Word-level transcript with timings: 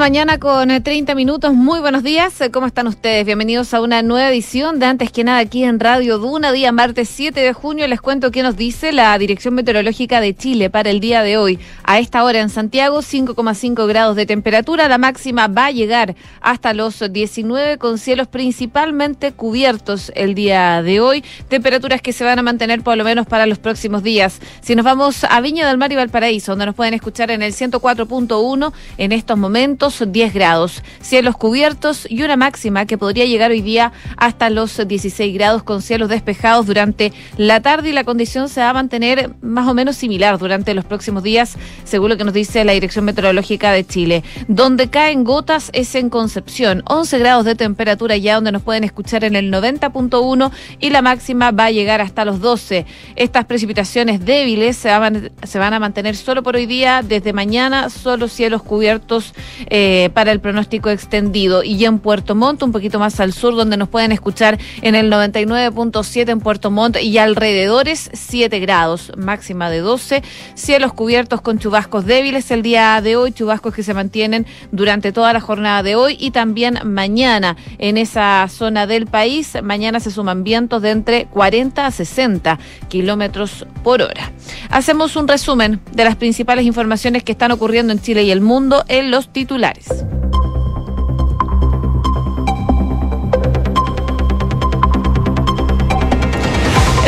mañana 0.00 0.38
con 0.38 0.82
30 0.82 1.12
eh, 1.12 1.14
minutos. 1.14 1.52
Muy 1.52 1.78
buenos 1.80 2.02
días. 2.02 2.40
Eh, 2.40 2.50
¿Cómo 2.50 2.66
están 2.66 2.86
ustedes? 2.86 3.26
Bienvenidos 3.26 3.74
a 3.74 3.82
una 3.82 4.00
nueva 4.00 4.30
edición 4.30 4.78
de 4.78 4.86
Antes 4.86 5.12
que 5.12 5.24
nada 5.24 5.40
aquí 5.40 5.62
en 5.62 5.78
Radio 5.78 6.16
Duna, 6.16 6.52
día 6.52 6.72
martes 6.72 7.10
7 7.10 7.38
de 7.38 7.52
junio. 7.52 7.86
Les 7.86 8.00
cuento 8.00 8.30
qué 8.30 8.42
nos 8.42 8.56
dice 8.56 8.92
la 8.92 9.18
Dirección 9.18 9.52
Meteorológica 9.52 10.22
de 10.22 10.34
Chile 10.34 10.70
para 10.70 10.88
el 10.88 11.00
día 11.00 11.22
de 11.22 11.36
hoy. 11.36 11.58
A 11.84 11.98
esta 11.98 12.24
hora 12.24 12.40
en 12.40 12.48
Santiago, 12.48 13.00
5,5 13.00 13.86
grados 13.86 14.16
de 14.16 14.24
temperatura. 14.24 14.88
La 14.88 14.96
máxima 14.96 15.48
va 15.48 15.66
a 15.66 15.70
llegar 15.70 16.14
hasta 16.40 16.72
los 16.72 17.04
19 17.12 17.76
con 17.76 17.98
cielos 17.98 18.26
principalmente 18.26 19.32
cubiertos 19.32 20.12
el 20.14 20.34
día 20.34 20.82
de 20.82 21.00
hoy. 21.00 21.22
Temperaturas 21.48 22.00
que 22.00 22.14
se 22.14 22.24
van 22.24 22.38
a 22.38 22.42
mantener 22.42 22.80
por 22.80 22.96
lo 22.96 23.04
menos 23.04 23.26
para 23.26 23.44
los 23.44 23.58
próximos 23.58 24.02
días. 24.02 24.40
Si 24.62 24.74
nos 24.74 24.86
vamos 24.86 25.24
a 25.24 25.42
Viña 25.42 25.68
del 25.68 25.76
Mar 25.76 25.92
y 25.92 25.96
Valparaíso, 25.96 26.52
donde 26.52 26.64
nos 26.64 26.74
pueden 26.74 26.94
escuchar 26.94 27.30
en 27.30 27.42
el 27.42 27.52
104.1 27.52 28.72
en 28.96 29.12
estos 29.12 29.36
momentos 29.36 29.90
10 30.06 30.34
grados, 30.34 30.82
cielos 31.00 31.36
cubiertos 31.36 32.06
y 32.08 32.22
una 32.22 32.36
máxima 32.36 32.86
que 32.86 32.98
podría 32.98 33.24
llegar 33.24 33.50
hoy 33.50 33.60
día 33.60 33.92
hasta 34.16 34.50
los 34.50 34.86
16 34.86 35.34
grados 35.34 35.62
con 35.62 35.82
cielos 35.82 36.08
despejados 36.08 36.66
durante 36.66 37.12
la 37.36 37.60
tarde 37.60 37.90
y 37.90 37.92
la 37.92 38.04
condición 38.04 38.48
se 38.48 38.60
va 38.60 38.70
a 38.70 38.74
mantener 38.74 39.30
más 39.40 39.68
o 39.68 39.74
menos 39.74 39.96
similar 39.96 40.38
durante 40.38 40.74
los 40.74 40.84
próximos 40.84 41.22
días, 41.22 41.56
según 41.84 42.10
lo 42.10 42.16
que 42.16 42.24
nos 42.24 42.34
dice 42.34 42.64
la 42.64 42.72
Dirección 42.72 43.04
Meteorológica 43.04 43.72
de 43.72 43.86
Chile. 43.86 44.22
Donde 44.48 44.88
caen 44.88 45.24
gotas 45.24 45.70
es 45.72 45.94
en 45.94 46.10
Concepción, 46.10 46.82
11 46.86 47.18
grados 47.18 47.44
de 47.44 47.54
temperatura 47.54 48.16
ya 48.16 48.34
donde 48.34 48.52
nos 48.52 48.62
pueden 48.62 48.84
escuchar 48.84 49.24
en 49.24 49.36
el 49.36 49.52
90.1 49.52 50.50
y 50.80 50.90
la 50.90 51.02
máxima 51.02 51.50
va 51.50 51.66
a 51.66 51.70
llegar 51.70 52.00
hasta 52.00 52.24
los 52.24 52.40
12. 52.40 52.86
Estas 53.16 53.44
precipitaciones 53.44 54.24
débiles 54.24 54.76
se 54.76 54.88
van, 54.88 55.30
se 55.42 55.58
van 55.58 55.74
a 55.74 55.78
mantener 55.78 56.16
solo 56.16 56.42
por 56.42 56.56
hoy 56.56 56.66
día, 56.66 57.02
desde 57.02 57.32
mañana 57.32 57.90
solo 57.90 58.28
cielos 58.28 58.62
cubiertos 58.62 59.34
eh, 59.68 59.79
para 60.14 60.32
el 60.32 60.40
pronóstico 60.40 60.90
extendido. 60.90 61.62
Y 61.62 61.84
en 61.84 61.98
Puerto 61.98 62.34
Montt, 62.34 62.62
un 62.62 62.72
poquito 62.72 62.98
más 62.98 63.20
al 63.20 63.32
sur, 63.32 63.54
donde 63.54 63.76
nos 63.76 63.88
pueden 63.88 64.12
escuchar 64.12 64.58
en 64.82 64.94
el 64.94 65.10
99.7 65.10 66.28
en 66.30 66.40
Puerto 66.40 66.70
Montt 66.70 66.96
y 67.00 67.18
alrededores 67.18 68.10
7 68.12 68.58
grados, 68.60 69.12
máxima 69.16 69.70
de 69.70 69.78
12. 69.78 70.22
Cielos 70.54 70.92
cubiertos 70.92 71.40
con 71.40 71.58
chubascos 71.58 72.06
débiles 72.06 72.50
el 72.50 72.62
día 72.62 73.00
de 73.00 73.16
hoy, 73.16 73.32
chubascos 73.32 73.74
que 73.74 73.82
se 73.82 73.94
mantienen 73.94 74.46
durante 74.72 75.12
toda 75.12 75.32
la 75.32 75.40
jornada 75.40 75.82
de 75.82 75.96
hoy 75.96 76.16
y 76.18 76.30
también 76.30 76.78
mañana 76.84 77.56
en 77.78 77.96
esa 77.96 78.46
zona 78.48 78.86
del 78.86 79.06
país. 79.06 79.56
Mañana 79.62 80.00
se 80.00 80.10
suman 80.10 80.44
vientos 80.44 80.82
de 80.82 80.90
entre 80.90 81.26
40 81.26 81.86
a 81.86 81.90
60 81.90 82.58
kilómetros 82.88 83.66
por 83.82 84.02
hora. 84.02 84.32
Hacemos 84.70 85.16
un 85.16 85.28
resumen 85.28 85.80
de 85.92 86.04
las 86.04 86.16
principales 86.16 86.64
informaciones 86.64 87.22
que 87.22 87.32
están 87.32 87.52
ocurriendo 87.52 87.92
en 87.92 88.00
Chile 88.00 88.24
y 88.24 88.30
el 88.30 88.40
mundo 88.40 88.84
en 88.88 89.10
los 89.10 89.32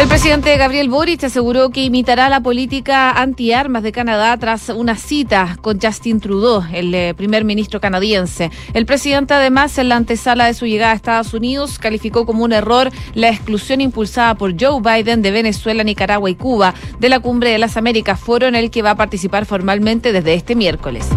el 0.03 0.09
presidente 0.09 0.57
Gabriel 0.57 0.89
Boric 0.89 1.23
aseguró 1.23 1.71
que 1.71 1.85
imitará 1.85 2.29
la 2.29 2.41
política 2.41 3.13
antiarmas 3.13 3.85
de 3.85 3.93
Canadá 3.93 4.37
tras 4.37 4.69
una 4.69 4.97
cita 4.97 5.57
con 5.61 5.81
Justin 5.81 6.19
Trudeau, 6.19 6.65
el 6.73 6.93
eh, 6.93 7.15
primer 7.15 7.45
ministro 7.45 7.81
canadiense. 7.81 8.51
El 8.75 8.85
presidente, 8.85 9.35
además, 9.35 9.79
en 9.79 9.89
la 9.89 9.97
antesala 9.97 10.47
de 10.47 10.55
su 10.55 10.67
llegada 10.67 10.93
a 10.93 10.97
Estados 10.97 11.35
Unidos, 11.35 11.79
calificó 11.79 12.27
como 12.27 12.43
un 12.43 12.53
error 12.53 12.91
la 13.15 13.29
exclusión 13.29 13.81
impulsada 13.81 14.35
por 14.35 14.61
Joe 14.61 14.81
Biden 14.81 15.23
de 15.23 15.31
Venezuela, 15.31 15.85
Nicaragua 15.85 16.29
y 16.29 16.35
Cuba 16.35 16.75
de 16.99 17.09
la 17.09 17.21
Cumbre 17.21 17.51
de 17.51 17.59
las 17.59 17.77
Américas, 17.77 18.19
foro 18.19 18.49
en 18.49 18.57
el 18.57 18.73
que 18.73 18.83
va 18.83 18.91
a 18.91 18.97
participar 18.97 19.47
formalmente 19.47 20.13
desde 20.13 20.35
este 20.35 20.57
miércoles. 20.57 21.09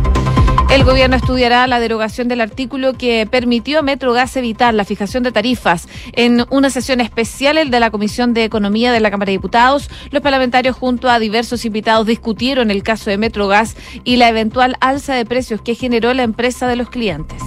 El 0.75 0.83
gobierno 0.83 1.15
estudiará 1.15 1.65
la 1.67 1.79
derogación 1.79 2.27
del 2.27 2.41
artículo 2.41 2.95
que 2.95 3.25
permitió 3.31 3.79
a 3.79 3.81
Metrogas 3.81 4.35
evitar 4.35 4.73
la 4.73 4.83
fijación 4.83 5.23
de 5.23 5.31
tarifas. 5.31 5.87
En 6.11 6.45
una 6.49 6.69
sesión 6.69 6.99
especial 6.99 7.71
de 7.71 7.79
la 7.79 7.91
Comisión 7.91 8.33
de 8.33 8.43
Economía 8.43 8.91
de 8.91 8.99
la 8.99 9.09
Cámara 9.09 9.27
de 9.27 9.37
Diputados, 9.37 9.89
los 10.11 10.21
parlamentarios 10.21 10.75
junto 10.75 11.09
a 11.09 11.17
diversos 11.17 11.63
invitados 11.63 12.05
discutieron 12.05 12.71
el 12.71 12.83
caso 12.83 13.09
de 13.09 13.17
Metrogas 13.17 13.77
y 14.03 14.17
la 14.17 14.27
eventual 14.27 14.75
alza 14.81 15.15
de 15.15 15.23
precios 15.23 15.61
que 15.61 15.75
generó 15.75 16.13
la 16.13 16.23
empresa 16.23 16.67
de 16.67 16.75
los 16.75 16.89
clientes. 16.89 17.41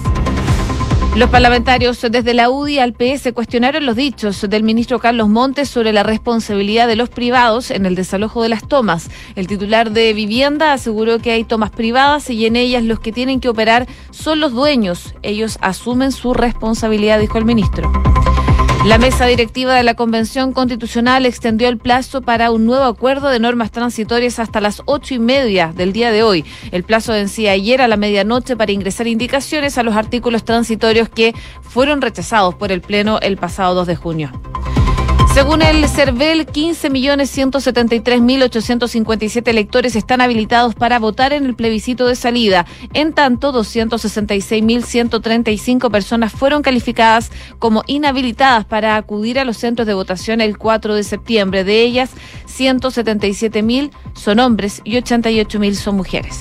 Los 1.19 1.29
parlamentarios 1.31 1.99
desde 2.09 2.33
la 2.33 2.49
UDI 2.49 2.79
al 2.79 2.93
PS 2.93 3.33
cuestionaron 3.33 3.85
los 3.85 3.97
dichos 3.97 4.39
del 4.49 4.63
ministro 4.63 4.99
Carlos 4.99 5.27
Montes 5.27 5.67
sobre 5.67 5.91
la 5.91 6.01
responsabilidad 6.01 6.87
de 6.87 6.95
los 6.95 7.09
privados 7.09 7.71
en 7.71 7.85
el 7.85 7.93
desalojo 7.93 8.41
de 8.41 8.47
las 8.47 8.65
tomas. 8.65 9.09
El 9.35 9.45
titular 9.45 9.91
de 9.91 10.13
vivienda 10.13 10.71
aseguró 10.71 11.19
que 11.19 11.31
hay 11.31 11.43
tomas 11.43 11.71
privadas 11.71 12.29
y 12.29 12.45
en 12.45 12.55
ellas 12.55 12.85
los 12.85 13.01
que 13.01 13.11
tienen 13.11 13.41
que 13.41 13.49
operar 13.49 13.85
son 14.11 14.39
los 14.39 14.53
dueños. 14.53 15.13
Ellos 15.21 15.57
asumen 15.59 16.13
su 16.13 16.33
responsabilidad, 16.33 17.19
dijo 17.19 17.37
el 17.37 17.43
ministro. 17.43 17.91
La 18.85 18.97
mesa 18.97 19.25
directiva 19.25 19.75
de 19.75 19.83
la 19.83 19.93
Convención 19.93 20.53
Constitucional 20.53 21.25
extendió 21.25 21.67
el 21.67 21.77
plazo 21.77 22.21
para 22.21 22.49
un 22.49 22.65
nuevo 22.65 22.85
acuerdo 22.85 23.27
de 23.27 23.37
normas 23.37 23.71
transitorias 23.71 24.39
hasta 24.39 24.61
las 24.61 24.81
ocho 24.85 25.13
y 25.13 25.19
media 25.19 25.73
del 25.75 25.91
día 25.91 26.11
de 26.11 26.23
hoy. 26.23 26.45
El 26.71 26.83
plazo 26.83 27.11
vencía 27.11 27.51
ayer 27.51 27.81
a 27.81 27.89
la 27.89 27.97
medianoche 27.97 28.55
para 28.55 28.71
ingresar 28.71 29.07
indicaciones 29.07 29.77
a 29.77 29.83
los 29.83 29.95
artículos 29.95 30.45
transitorios 30.45 31.09
que 31.09 31.35
fueron 31.61 32.01
rechazados 32.01 32.55
por 32.55 32.71
el 32.71 32.79
Pleno 32.79 33.19
el 33.19 33.35
pasado 33.35 33.75
2 33.75 33.87
de 33.87 33.95
junio. 33.97 34.31
Según 35.39 35.61
el 35.61 35.87
CERVEL, 35.87 36.47
15.173.857 36.47 39.47
electores 39.47 39.95
están 39.95 40.19
habilitados 40.19 40.75
para 40.75 40.99
votar 40.99 41.31
en 41.31 41.45
el 41.45 41.55
plebiscito 41.55 42.07
de 42.07 42.17
salida. 42.17 42.65
En 42.93 43.13
tanto, 43.13 43.53
266.135 43.53 45.89
personas 45.89 46.33
fueron 46.33 46.61
calificadas 46.61 47.31
como 47.57 47.85
inhabilitadas 47.87 48.65
para 48.65 48.97
acudir 48.97 49.39
a 49.39 49.45
los 49.45 49.55
centros 49.55 49.87
de 49.87 49.93
votación 49.93 50.41
el 50.41 50.57
4 50.57 50.93
de 50.93 51.05
septiembre. 51.05 51.63
De 51.63 51.83
ellas, 51.83 52.09
177.000 52.45 53.91
son 54.15 54.39
hombres 54.39 54.81
y 54.83 54.97
88.000 54.97 55.73
son 55.75 55.95
mujeres. 55.95 56.37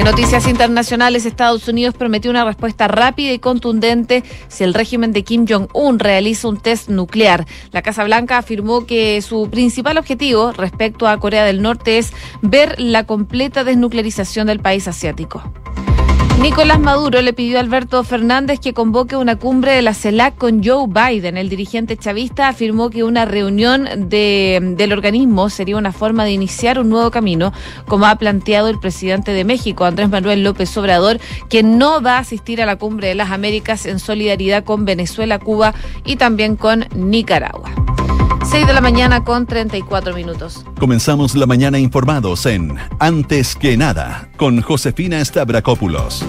En 0.00 0.06
noticias 0.06 0.48
internacionales, 0.48 1.26
Estados 1.26 1.68
Unidos 1.68 1.94
prometió 1.94 2.30
una 2.30 2.46
respuesta 2.46 2.88
rápida 2.88 3.32
y 3.32 3.38
contundente 3.38 4.24
si 4.48 4.64
el 4.64 4.72
régimen 4.72 5.12
de 5.12 5.24
Kim 5.24 5.44
Jong-un 5.46 5.98
realiza 5.98 6.48
un 6.48 6.56
test 6.56 6.88
nuclear. 6.88 7.44
La 7.70 7.82
Casa 7.82 8.04
Blanca 8.04 8.38
afirmó 8.38 8.86
que 8.86 9.20
su 9.20 9.50
principal 9.50 9.98
objetivo 9.98 10.52
respecto 10.52 11.06
a 11.06 11.20
Corea 11.20 11.44
del 11.44 11.60
Norte 11.60 11.98
es 11.98 12.14
ver 12.40 12.80
la 12.80 13.04
completa 13.04 13.62
desnuclearización 13.62 14.46
del 14.46 14.60
país 14.60 14.88
asiático. 14.88 15.42
Nicolás 16.40 16.80
Maduro 16.80 17.20
le 17.20 17.34
pidió 17.34 17.58
a 17.58 17.60
Alberto 17.60 18.02
Fernández 18.02 18.60
que 18.60 18.72
convoque 18.72 19.14
una 19.14 19.36
cumbre 19.36 19.72
de 19.72 19.82
la 19.82 19.92
CELAC 19.92 20.38
con 20.38 20.64
Joe 20.64 20.86
Biden. 20.88 21.36
El 21.36 21.50
dirigente 21.50 21.98
chavista 21.98 22.48
afirmó 22.48 22.88
que 22.88 23.04
una 23.04 23.26
reunión 23.26 24.08
del 24.08 24.92
organismo 24.92 25.50
sería 25.50 25.76
una 25.76 25.92
forma 25.92 26.24
de 26.24 26.32
iniciar 26.32 26.78
un 26.78 26.88
nuevo 26.88 27.10
camino, 27.10 27.52
como 27.86 28.06
ha 28.06 28.16
planteado 28.16 28.68
el 28.68 28.80
presidente 28.80 29.32
de 29.32 29.44
México, 29.44 29.84
Andrés 29.84 30.08
Manuel 30.08 30.42
López 30.42 30.74
Obrador, 30.78 31.20
que 31.50 31.62
no 31.62 32.00
va 32.00 32.16
a 32.16 32.20
asistir 32.20 32.62
a 32.62 32.66
la 32.66 32.76
cumbre 32.76 33.08
de 33.08 33.16
las 33.16 33.30
Américas 33.30 33.84
en 33.84 33.98
solidaridad 33.98 34.64
con 34.64 34.86
Venezuela, 34.86 35.38
Cuba 35.38 35.74
y 36.06 36.16
también 36.16 36.56
con 36.56 36.86
Nicaragua. 36.94 37.70
6 38.50 38.66
de 38.66 38.72
la 38.72 38.80
mañana 38.80 39.22
con 39.22 39.46
34 39.46 40.12
minutos. 40.12 40.64
Comenzamos 40.80 41.36
la 41.36 41.46
mañana 41.46 41.78
informados 41.78 42.46
en 42.46 42.76
Antes 42.98 43.54
que 43.54 43.76
nada 43.76 44.28
con 44.36 44.60
Josefina 44.60 45.24
Stavrakopoulos. 45.24 46.24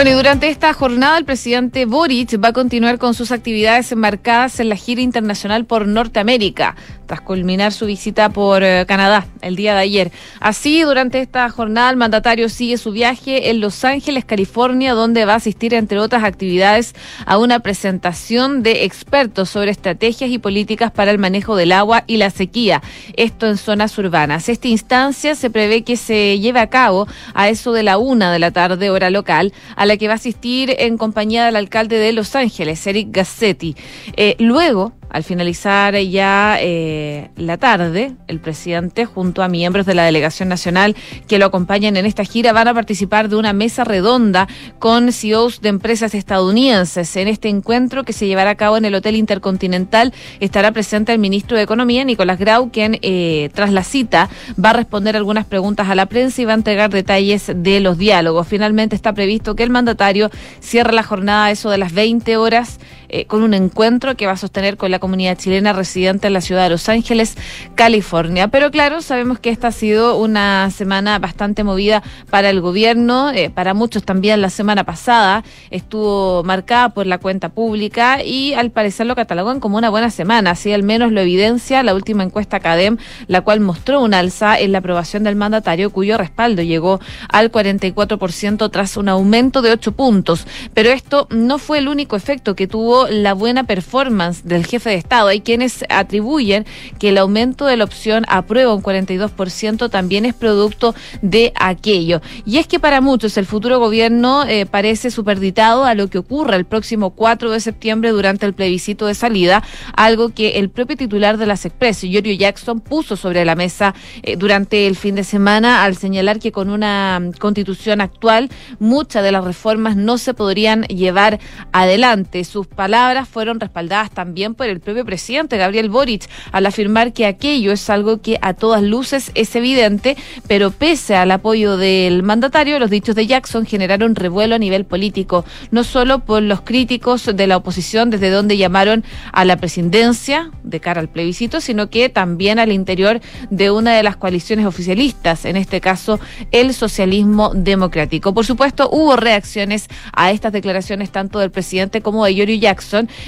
Bueno, 0.00 0.12
y 0.12 0.14
durante 0.14 0.48
esta 0.48 0.72
jornada 0.72 1.18
el 1.18 1.26
presidente 1.26 1.84
Boric 1.84 2.42
va 2.42 2.48
a 2.48 2.52
continuar 2.54 2.96
con 2.98 3.12
sus 3.12 3.32
actividades 3.32 3.92
enmarcadas 3.92 4.58
en 4.58 4.70
la 4.70 4.76
gira 4.76 5.02
internacional 5.02 5.66
por 5.66 5.86
Norteamérica 5.86 6.74
tras 7.10 7.22
culminar 7.22 7.72
su 7.72 7.86
visita 7.86 8.28
por 8.28 8.62
eh, 8.62 8.84
Canadá 8.86 9.26
el 9.42 9.56
día 9.56 9.74
de 9.74 9.80
ayer. 9.80 10.12
Así, 10.38 10.82
durante 10.82 11.20
esta 11.20 11.50
jornada, 11.50 11.90
el 11.90 11.96
mandatario 11.96 12.48
sigue 12.48 12.78
su 12.78 12.92
viaje 12.92 13.50
en 13.50 13.60
Los 13.60 13.84
Ángeles, 13.84 14.24
California, 14.24 14.94
donde 14.94 15.24
va 15.24 15.32
a 15.32 15.36
asistir, 15.36 15.74
entre 15.74 15.98
otras 15.98 16.22
actividades, 16.22 16.94
a 17.26 17.36
una 17.38 17.58
presentación 17.58 18.62
de 18.62 18.84
expertos 18.84 19.50
sobre 19.50 19.72
estrategias 19.72 20.30
y 20.30 20.38
políticas 20.38 20.92
para 20.92 21.10
el 21.10 21.18
manejo 21.18 21.56
del 21.56 21.72
agua 21.72 22.04
y 22.06 22.16
la 22.16 22.30
sequía, 22.30 22.80
esto 23.16 23.48
en 23.48 23.56
zonas 23.56 23.98
urbanas. 23.98 24.48
Esta 24.48 24.68
instancia 24.68 25.34
se 25.34 25.50
prevé 25.50 25.82
que 25.82 25.96
se 25.96 26.38
lleve 26.38 26.60
a 26.60 26.68
cabo 26.68 27.08
a 27.34 27.48
eso 27.48 27.72
de 27.72 27.82
la 27.82 27.98
una 27.98 28.30
de 28.30 28.38
la 28.38 28.52
tarde, 28.52 28.88
hora 28.88 29.10
local, 29.10 29.52
a 29.74 29.84
la 29.90 29.96
que 29.96 30.06
va 30.06 30.12
a 30.12 30.16
asistir 30.16 30.72
en 30.78 30.96
compañía 30.96 31.44
del 31.46 31.56
alcalde 31.56 31.98
de 31.98 32.12
Los 32.12 32.36
Ángeles, 32.36 32.86
Eric 32.86 33.08
Gassetti. 33.10 33.74
Eh, 34.16 34.36
luego, 34.38 34.92
al 35.10 35.24
finalizar 35.24 35.96
ya 35.96 36.56
eh, 36.60 37.30
la 37.36 37.58
tarde, 37.58 38.12
el 38.28 38.40
presidente 38.40 39.04
junto 39.04 39.42
a 39.42 39.48
miembros 39.48 39.86
de 39.86 39.94
la 39.94 40.04
delegación 40.04 40.48
nacional 40.48 40.96
que 41.26 41.38
lo 41.38 41.46
acompañan 41.46 41.96
en 41.96 42.06
esta 42.06 42.24
gira 42.24 42.52
van 42.52 42.68
a 42.68 42.74
participar 42.74 43.28
de 43.28 43.36
una 43.36 43.52
mesa 43.52 43.84
redonda 43.84 44.48
con 44.78 45.12
CEOs 45.12 45.60
de 45.60 45.68
empresas 45.68 46.14
estadounidenses. 46.14 47.16
En 47.16 47.28
este 47.28 47.48
encuentro 47.48 48.04
que 48.04 48.12
se 48.12 48.26
llevará 48.26 48.50
a 48.50 48.54
cabo 48.54 48.76
en 48.76 48.84
el 48.84 48.94
Hotel 48.94 49.16
Intercontinental 49.16 50.12
estará 50.38 50.72
presente 50.72 51.12
el 51.12 51.18
ministro 51.18 51.56
de 51.56 51.64
Economía, 51.64 52.04
Nicolás 52.04 52.38
Grau, 52.38 52.70
quien 52.70 52.98
eh, 53.02 53.50
tras 53.52 53.72
la 53.72 53.82
cita 53.82 54.28
va 54.62 54.70
a 54.70 54.74
responder 54.74 55.16
algunas 55.16 55.44
preguntas 55.44 55.88
a 55.88 55.94
la 55.94 56.06
prensa 56.06 56.42
y 56.42 56.44
va 56.44 56.52
a 56.52 56.56
entregar 56.56 56.90
detalles 56.90 57.50
de 57.54 57.80
los 57.80 57.98
diálogos. 57.98 58.46
Finalmente 58.46 58.96
está 58.96 59.12
previsto 59.12 59.56
que 59.56 59.62
el 59.62 59.70
mandatario 59.70 60.30
cierre 60.60 60.92
la 60.92 61.02
jornada 61.02 61.50
eso 61.50 61.70
de 61.70 61.78
las 61.78 61.92
20 61.92 62.36
horas 62.36 62.78
eh, 63.12 63.26
con 63.26 63.42
un 63.42 63.54
encuentro 63.54 64.16
que 64.16 64.26
va 64.26 64.32
a 64.32 64.36
sostener 64.36 64.76
con 64.76 64.90
la 64.90 65.00
comunidad 65.00 65.36
chilena 65.36 65.72
residente 65.72 66.28
en 66.28 66.32
la 66.32 66.40
ciudad 66.40 66.64
de 66.64 66.70
Los 66.70 66.88
Ángeles, 66.88 67.36
California. 67.74 68.48
Pero 68.48 68.70
claro, 68.70 69.02
sabemos 69.02 69.40
que 69.40 69.50
esta 69.50 69.68
ha 69.68 69.72
sido 69.72 70.16
una 70.16 70.70
semana 70.70 71.18
bastante 71.18 71.64
movida 71.64 72.02
para 72.30 72.50
el 72.50 72.60
gobierno, 72.60 73.30
eh, 73.32 73.50
para 73.50 73.74
muchos 73.74 74.04
también 74.04 74.40
la 74.40 74.50
semana 74.50 74.84
pasada 74.84 75.42
estuvo 75.70 76.44
marcada 76.44 76.90
por 76.90 77.06
la 77.06 77.18
cuenta 77.18 77.48
pública 77.48 78.22
y 78.22 78.54
al 78.54 78.70
parecer 78.70 79.06
lo 79.06 79.16
catalogan 79.16 79.60
como 79.60 79.76
una 79.76 79.90
buena 79.90 80.10
semana, 80.10 80.52
así 80.52 80.72
al 80.72 80.82
menos 80.82 81.12
lo 81.12 81.20
evidencia 81.20 81.82
la 81.82 81.94
última 81.94 82.22
encuesta 82.22 82.60
CADEM, 82.60 82.96
la 83.26 83.40
cual 83.40 83.60
mostró 83.60 84.00
un 84.00 84.14
alza 84.14 84.58
en 84.58 84.72
la 84.72 84.78
aprobación 84.78 85.24
del 85.24 85.36
mandatario 85.36 85.90
cuyo 85.90 86.16
respaldo 86.16 86.62
llegó 86.62 87.00
al 87.28 87.50
44% 87.50 88.70
tras 88.70 88.96
un 88.96 89.08
aumento 89.08 89.62
de 89.62 89.72
8 89.72 89.92
puntos. 89.92 90.46
Pero 90.74 90.90
esto 90.90 91.26
no 91.30 91.58
fue 91.58 91.78
el 91.78 91.88
único 91.88 92.16
efecto 92.16 92.54
que 92.54 92.66
tuvo 92.66 92.99
la 93.08 93.34
buena 93.34 93.64
performance 93.64 94.42
del 94.44 94.66
jefe 94.66 94.90
de 94.90 94.96
Estado. 94.96 95.28
Hay 95.28 95.40
quienes 95.40 95.84
atribuyen 95.88 96.66
que 96.98 97.10
el 97.10 97.18
aumento 97.18 97.66
de 97.66 97.76
la 97.76 97.84
opción 97.84 98.24
aprueba 98.28 98.74
un 98.74 98.82
42% 98.82 99.90
también 99.90 100.24
es 100.24 100.34
producto 100.34 100.94
de 101.22 101.52
aquello. 101.56 102.20
Y 102.44 102.58
es 102.58 102.66
que 102.66 102.80
para 102.80 103.00
muchos 103.00 103.36
el 103.36 103.46
futuro 103.46 103.78
gobierno 103.78 104.44
eh, 104.44 104.66
parece 104.66 105.10
superditado 105.10 105.84
a 105.84 105.94
lo 105.94 106.08
que 106.08 106.18
ocurra 106.18 106.56
el 106.56 106.64
próximo 106.64 107.10
4 107.10 107.50
de 107.50 107.60
septiembre 107.60 108.10
durante 108.10 108.46
el 108.46 108.54
plebiscito 108.54 109.06
de 109.06 109.14
salida, 109.14 109.62
algo 109.96 110.30
que 110.30 110.58
el 110.58 110.70
propio 110.70 110.96
titular 110.96 111.38
de 111.38 111.46
las 111.46 111.64
Express, 111.64 112.02
Giorgio 112.02 112.34
Jackson, 112.34 112.80
puso 112.80 113.16
sobre 113.16 113.44
la 113.44 113.54
mesa 113.54 113.94
eh, 114.22 114.36
durante 114.36 114.86
el 114.86 114.96
fin 114.96 115.14
de 115.14 115.24
semana 115.24 115.84
al 115.84 115.96
señalar 115.96 116.38
que 116.38 116.52
con 116.52 116.70
una 116.70 117.18
mm, 117.20 117.32
constitución 117.38 118.00
actual 118.00 118.50
muchas 118.78 119.22
de 119.22 119.32
las 119.32 119.44
reformas 119.44 119.96
no 119.96 120.18
se 120.18 120.34
podrían 120.34 120.82
llevar 120.84 121.40
adelante. 121.72 122.44
Sus 122.44 122.66
palabras 122.66 122.89
palabras 122.90 123.28
fueron 123.28 123.60
respaldadas 123.60 124.10
también 124.10 124.56
por 124.56 124.66
el 124.66 124.80
propio 124.80 125.04
presidente 125.04 125.56
Gabriel 125.56 125.90
Boric 125.90 126.28
al 126.50 126.66
afirmar 126.66 127.12
que 127.12 127.24
aquello 127.24 127.70
es 127.70 127.88
algo 127.88 128.20
que 128.20 128.36
a 128.42 128.52
todas 128.54 128.82
luces 128.82 129.30
es 129.36 129.54
evidente, 129.54 130.16
pero 130.48 130.72
pese 130.72 131.14
al 131.14 131.30
apoyo 131.30 131.76
del 131.76 132.24
mandatario, 132.24 132.80
los 132.80 132.90
dichos 132.90 133.14
de 133.14 133.28
Jackson 133.28 133.64
generaron 133.64 134.16
revuelo 134.16 134.56
a 134.56 134.58
nivel 134.58 134.86
político, 134.86 135.44
no 135.70 135.84
solo 135.84 136.24
por 136.24 136.42
los 136.42 136.62
críticos 136.62 137.30
de 137.32 137.46
la 137.46 137.58
oposición 137.58 138.10
desde 138.10 138.28
donde 138.28 138.56
llamaron 138.56 139.04
a 139.32 139.44
la 139.44 139.56
presidencia 139.58 140.50
de 140.64 140.80
cara 140.80 141.00
al 141.00 141.08
plebiscito, 141.08 141.60
sino 141.60 141.90
que 141.90 142.08
también 142.08 142.58
al 142.58 142.72
interior 142.72 143.20
de 143.50 143.70
una 143.70 143.94
de 143.94 144.02
las 144.02 144.16
coaliciones 144.16 144.66
oficialistas, 144.66 145.44
en 145.44 145.56
este 145.56 145.80
caso 145.80 146.18
el 146.50 146.74
socialismo 146.74 147.52
democrático. 147.54 148.34
Por 148.34 148.44
supuesto, 148.44 148.90
hubo 148.90 149.14
reacciones 149.14 149.86
a 150.12 150.32
estas 150.32 150.52
declaraciones 150.52 151.10
tanto 151.12 151.38
del 151.38 151.52
presidente 151.52 152.00
como 152.00 152.24
de 152.24 152.34
Yorio 152.34 152.56
Jackson 152.56 152.79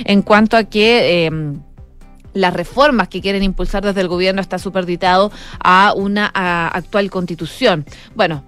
en 0.05 0.23
cuanto 0.23 0.57
a 0.57 0.65
que... 0.65 1.27
Em, 1.27 1.61
las 2.35 2.55
reformas 2.55 3.09
que 3.09 3.21
quieren 3.21 3.43
impulsar 3.43 3.85
desde 3.85 4.01
el 4.01 4.09
gobierno 4.09 4.41
está 4.41 4.59
superditado 4.59 5.31
a 5.63 5.93
una 5.95 6.27
actual 6.69 7.11
constitución. 7.11 7.85
Bueno, 8.15 8.43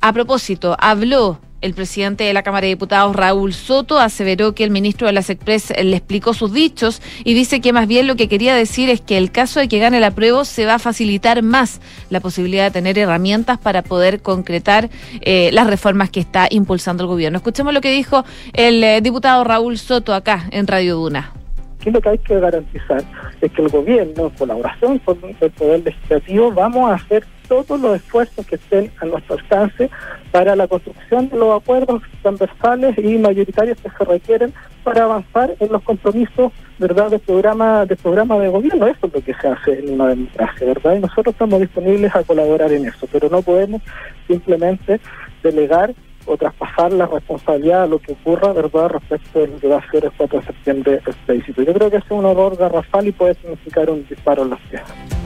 a 0.00 0.12
propósito, 0.12 0.76
habló 0.80 1.38
el 1.60 1.74
presidente 1.74 2.24
de 2.24 2.32
la 2.32 2.42
Cámara 2.42 2.62
de 2.62 2.68
Diputados, 2.68 3.14
Raúl 3.14 3.52
Soto, 3.52 3.98
aseveró 3.98 4.54
que 4.54 4.64
el 4.64 4.70
ministro 4.70 5.06
de 5.06 5.12
las 5.12 5.30
Express 5.30 5.72
le 5.82 5.96
explicó 5.96 6.34
sus 6.34 6.52
dichos 6.52 7.02
y 7.24 7.34
dice 7.34 7.60
que 7.60 7.72
más 7.72 7.86
bien 7.86 8.06
lo 8.06 8.16
que 8.16 8.28
quería 8.28 8.54
decir 8.54 8.88
es 8.90 9.00
que 9.00 9.18
el 9.18 9.30
caso 9.30 9.60
de 9.60 9.68
que 9.68 9.78
gane 9.78 10.00
la 10.00 10.10
prueba 10.10 10.44
se 10.44 10.66
va 10.66 10.74
a 10.74 10.78
facilitar 10.78 11.42
más 11.42 11.80
la 12.08 12.20
posibilidad 12.20 12.64
de 12.64 12.70
tener 12.70 12.98
herramientas 12.98 13.58
para 13.58 13.82
poder 13.82 14.22
concretar 14.22 14.88
eh, 15.20 15.50
las 15.52 15.66
reformas 15.66 16.10
que 16.10 16.20
está 16.20 16.46
impulsando 16.50 17.04
el 17.04 17.08
gobierno. 17.08 17.38
Escuchemos 17.38 17.74
lo 17.74 17.80
que 17.80 17.90
dijo 17.90 18.24
el 18.52 18.82
eh, 18.82 19.00
diputado 19.00 19.44
Raúl 19.44 19.78
Soto 19.78 20.14
acá 20.14 20.48
en 20.50 20.66
Radio 20.66 20.96
Duna. 20.96 21.32
¿Qué 21.80 21.90
lo 21.90 22.00
que 22.00 22.10
hay 22.10 22.18
que 22.18 22.38
garantizar? 22.38 23.02
Es 23.40 23.50
que 23.52 23.62
el 23.62 23.68
gobierno, 23.68 24.26
en 24.26 24.30
colaboración 24.30 24.98
con 24.98 25.18
el 25.40 25.50
Poder 25.52 25.82
Legislativo, 25.82 26.52
vamos 26.52 26.90
a 26.90 26.94
hacer 26.94 27.24
todos 27.50 27.80
los 27.80 27.96
esfuerzos 27.96 28.46
que 28.46 28.54
estén 28.54 28.92
a 29.00 29.06
nuestro 29.06 29.34
alcance 29.34 29.90
para 30.30 30.54
la 30.54 30.68
construcción 30.68 31.28
de 31.28 31.36
los 31.36 31.60
acuerdos 31.60 32.00
transversales 32.22 32.96
y 32.96 33.18
mayoritarios 33.18 33.76
que 33.80 33.90
se 33.90 34.04
requieren 34.04 34.54
para 34.84 35.02
avanzar 35.02 35.56
en 35.58 35.72
los 35.72 35.82
compromisos 35.82 36.52
verdad 36.78 37.10
de 37.10 37.18
programa 37.18 37.84
de 37.86 37.96
programa 37.96 38.38
de 38.38 38.48
gobierno. 38.50 38.86
Eso 38.86 39.08
es 39.08 39.12
lo 39.12 39.20
que 39.20 39.34
se 39.34 39.48
hace 39.48 39.80
en 39.80 39.94
una 39.94 40.06
democracia 40.06 40.64
verdad 40.64 40.94
y 40.94 41.00
nosotros 41.00 41.32
estamos 41.34 41.58
disponibles 41.58 42.14
a 42.14 42.22
colaborar 42.22 42.70
en 42.72 42.86
eso 42.86 43.08
pero 43.10 43.28
no 43.28 43.42
podemos 43.42 43.82
simplemente 44.28 45.00
delegar 45.42 45.92
o 46.26 46.36
traspasar 46.36 46.92
la 46.92 47.06
responsabilidad 47.06 47.82
a 47.82 47.86
lo 47.88 47.98
que 47.98 48.12
ocurra 48.12 48.52
verdad 48.52 48.90
respecto 48.90 49.40
del 49.40 49.54
que 49.54 49.66
va 49.66 49.78
a 49.78 49.90
ser 49.90 50.04
el 50.04 50.12
4 50.16 50.38
de 50.38 50.46
septiembre 50.46 51.00
el 51.26 51.44
yo 51.66 51.74
creo 51.74 51.90
que 51.90 51.96
es 51.96 52.10
un 52.10 52.24
horror 52.24 52.56
garrafal 52.56 53.08
y 53.08 53.12
puede 53.12 53.34
significar 53.34 53.90
un 53.90 54.06
disparo 54.06 54.44
en 54.44 54.50
las 54.50 54.60
piezas 54.60 55.19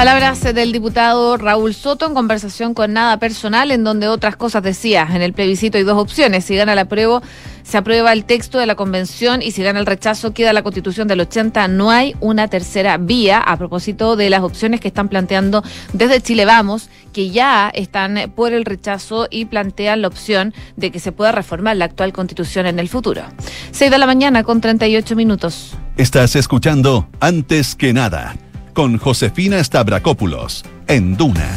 Palabras 0.00 0.42
del 0.54 0.72
diputado 0.72 1.36
Raúl 1.36 1.74
Soto 1.74 2.06
en 2.06 2.14
conversación 2.14 2.72
con 2.72 2.94
Nada 2.94 3.18
Personal, 3.18 3.70
en 3.70 3.84
donde 3.84 4.08
otras 4.08 4.34
cosas 4.34 4.62
decía. 4.62 5.06
En 5.12 5.20
el 5.20 5.34
plebiscito 5.34 5.76
hay 5.76 5.84
dos 5.84 5.98
opciones. 5.98 6.46
Si 6.46 6.56
gana 6.56 6.74
la 6.74 6.86
prueba, 6.86 7.20
se 7.64 7.76
aprueba 7.76 8.14
el 8.14 8.24
texto 8.24 8.58
de 8.58 8.64
la 8.64 8.76
convención 8.76 9.42
y 9.42 9.50
si 9.50 9.62
gana 9.62 9.78
el 9.78 9.84
rechazo, 9.84 10.32
queda 10.32 10.54
la 10.54 10.62
constitución 10.62 11.06
del 11.06 11.20
80. 11.20 11.68
No 11.68 11.90
hay 11.90 12.16
una 12.20 12.48
tercera 12.48 12.96
vía 12.96 13.40
a 13.40 13.58
propósito 13.58 14.16
de 14.16 14.30
las 14.30 14.40
opciones 14.40 14.80
que 14.80 14.88
están 14.88 15.10
planteando 15.10 15.62
desde 15.92 16.22
Chile 16.22 16.46
Vamos, 16.46 16.88
que 17.12 17.28
ya 17.28 17.68
están 17.68 18.32
por 18.34 18.54
el 18.54 18.64
rechazo 18.64 19.28
y 19.30 19.44
plantean 19.44 20.00
la 20.00 20.08
opción 20.08 20.54
de 20.76 20.92
que 20.92 20.98
se 20.98 21.12
pueda 21.12 21.30
reformar 21.30 21.76
la 21.76 21.84
actual 21.84 22.14
constitución 22.14 22.64
en 22.64 22.78
el 22.78 22.88
futuro. 22.88 23.24
6 23.72 23.90
de 23.90 23.98
la 23.98 24.06
mañana 24.06 24.44
con 24.44 24.62
38 24.62 25.14
minutos. 25.14 25.76
Estás 25.98 26.36
escuchando 26.36 27.06
Antes 27.20 27.74
que 27.76 27.92
nada 27.92 28.34
con 28.80 28.96
Josefina 28.96 29.62
Stavrakopoulos 29.62 30.64
en 30.88 31.14
Duna. 31.14 31.54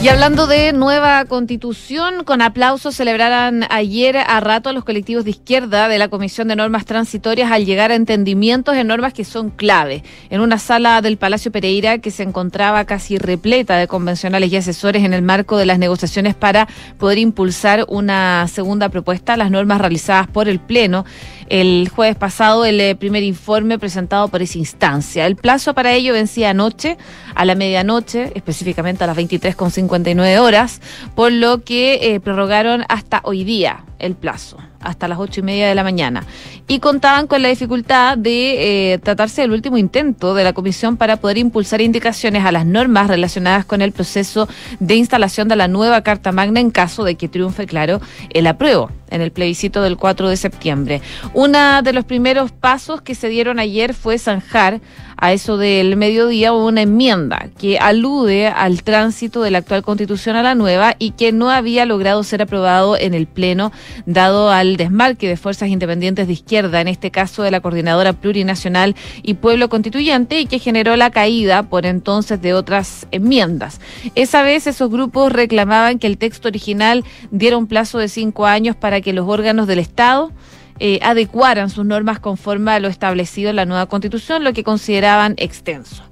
Y 0.00 0.08
hablando 0.08 0.46
de 0.46 0.72
nueva 0.72 1.24
constitución, 1.24 2.24
con 2.24 2.42
aplausos 2.42 2.94
celebraron 2.94 3.64
ayer 3.70 4.18
a 4.18 4.38
rato 4.40 4.70
los 4.72 4.84
colectivos 4.84 5.24
de 5.24 5.30
izquierda 5.30 5.88
de 5.88 5.98
la 5.98 6.08
Comisión 6.08 6.46
de 6.46 6.56
Normas 6.56 6.84
Transitorias 6.84 7.50
al 7.50 7.64
llegar 7.64 7.90
a 7.90 7.94
entendimientos 7.94 8.76
en 8.76 8.86
normas 8.86 9.14
que 9.14 9.24
son 9.24 9.48
clave. 9.48 10.04
En 10.28 10.40
una 10.42 10.58
sala 10.58 11.00
del 11.00 11.16
Palacio 11.16 11.50
Pereira 11.50 11.98
que 11.98 12.10
se 12.10 12.22
encontraba 12.22 12.84
casi 12.84 13.16
repleta 13.16 13.76
de 13.76 13.88
convencionales 13.88 14.52
y 14.52 14.56
asesores 14.56 15.04
en 15.04 15.14
el 15.14 15.22
marco 15.22 15.56
de 15.56 15.66
las 15.66 15.78
negociaciones 15.78 16.34
para 16.34 16.68
poder 16.98 17.16
impulsar 17.16 17.86
una 17.88 18.46
segunda 18.46 18.90
propuesta, 18.90 19.38
las 19.38 19.50
normas 19.50 19.80
realizadas 19.80 20.28
por 20.28 20.48
el 20.48 20.60
Pleno 20.60 21.06
el 21.48 21.88
jueves 21.94 22.16
pasado 22.16 22.64
el 22.64 22.80
eh, 22.80 22.96
primer 22.96 23.22
informe 23.22 23.78
presentado 23.78 24.28
por 24.28 24.42
esa 24.42 24.58
instancia. 24.58 25.26
El 25.26 25.36
plazo 25.36 25.74
para 25.74 25.92
ello 25.92 26.12
vencía 26.12 26.50
anoche, 26.50 26.96
a 27.34 27.44
la 27.44 27.54
medianoche, 27.54 28.32
específicamente 28.34 29.04
a 29.04 29.06
las 29.06 29.16
23.59 29.16 30.38
horas, 30.38 30.80
por 31.14 31.32
lo 31.32 31.62
que 31.62 32.14
eh, 32.14 32.20
prorrogaron 32.20 32.84
hasta 32.88 33.20
hoy 33.24 33.44
día 33.44 33.84
el 33.98 34.14
plazo 34.14 34.58
hasta 34.84 35.08
las 35.08 35.18
ocho 35.18 35.40
y 35.40 35.42
media 35.42 35.68
de 35.68 35.74
la 35.74 35.82
mañana. 35.82 36.24
Y 36.68 36.78
contaban 36.78 37.26
con 37.26 37.42
la 37.42 37.48
dificultad 37.48 38.16
de 38.16 38.92
eh, 38.92 38.98
tratarse 38.98 39.42
del 39.42 39.52
último 39.52 39.78
intento 39.78 40.34
de 40.34 40.44
la 40.44 40.52
comisión 40.52 40.96
para 40.96 41.16
poder 41.16 41.38
impulsar 41.38 41.80
indicaciones 41.80 42.44
a 42.44 42.52
las 42.52 42.66
normas 42.66 43.08
relacionadas 43.08 43.64
con 43.64 43.82
el 43.82 43.92
proceso 43.92 44.48
de 44.80 44.94
instalación 44.94 45.48
de 45.48 45.56
la 45.56 45.68
nueva 45.68 46.02
Carta 46.02 46.32
Magna 46.32 46.60
en 46.60 46.70
caso 46.70 47.04
de 47.04 47.16
que 47.16 47.28
triunfe, 47.28 47.66
claro, 47.66 48.00
el 48.30 48.46
apruebo 48.46 48.90
en 49.10 49.20
el 49.20 49.30
plebiscito 49.30 49.82
del 49.82 49.96
4 49.96 50.28
de 50.28 50.36
septiembre. 50.36 51.02
Uno 51.32 51.82
de 51.82 51.92
los 51.92 52.04
primeros 52.04 52.52
pasos 52.52 53.00
que 53.00 53.14
se 53.14 53.28
dieron 53.28 53.58
ayer 53.58 53.94
fue 53.94 54.18
zanjar 54.18 54.80
a 55.24 55.32
eso 55.32 55.56
del 55.56 55.96
mediodía 55.96 56.52
una 56.52 56.82
enmienda 56.82 57.48
que 57.58 57.78
alude 57.78 58.48
al 58.48 58.82
tránsito 58.82 59.40
de 59.40 59.50
la 59.50 59.58
actual 59.58 59.82
constitución 59.82 60.36
a 60.36 60.42
la 60.42 60.54
nueva 60.54 60.96
y 60.98 61.12
que 61.12 61.32
no 61.32 61.48
había 61.48 61.86
logrado 61.86 62.22
ser 62.24 62.42
aprobado 62.42 62.98
en 62.98 63.14
el 63.14 63.26
Pleno, 63.26 63.72
dado 64.04 64.50
al 64.50 64.76
desmarque 64.76 65.26
de 65.26 65.38
fuerzas 65.38 65.70
independientes 65.70 66.26
de 66.26 66.34
izquierda, 66.34 66.82
en 66.82 66.88
este 66.88 67.10
caso 67.10 67.42
de 67.42 67.50
la 67.50 67.60
Coordinadora 67.60 68.12
Plurinacional 68.12 68.96
y 69.22 69.32
Pueblo 69.32 69.70
Constituyente, 69.70 70.40
y 70.40 70.44
que 70.44 70.58
generó 70.58 70.94
la 70.94 71.08
caída 71.10 71.62
por 71.62 71.86
entonces 71.86 72.42
de 72.42 72.52
otras 72.52 73.06
enmiendas. 73.10 73.80
Esa 74.14 74.42
vez 74.42 74.66
esos 74.66 74.90
grupos 74.90 75.32
reclamaban 75.32 75.98
que 75.98 76.06
el 76.06 76.18
texto 76.18 76.48
original 76.48 77.02
diera 77.30 77.56
un 77.56 77.66
plazo 77.66 77.98
de 77.98 78.08
cinco 78.08 78.44
años 78.44 78.76
para 78.76 79.00
que 79.00 79.14
los 79.14 79.26
órganos 79.26 79.66
del 79.68 79.78
Estado 79.78 80.32
eh, 80.80 80.98
adecuaran 81.02 81.70
sus 81.70 81.84
normas 81.84 82.18
conforme 82.18 82.72
a 82.72 82.80
lo 82.80 82.88
establecido 82.88 83.50
en 83.50 83.56
la 83.56 83.64
nueva 83.64 83.86
constitución, 83.86 84.44
lo 84.44 84.52
que 84.52 84.64
consideraban 84.64 85.34
extenso. 85.36 86.02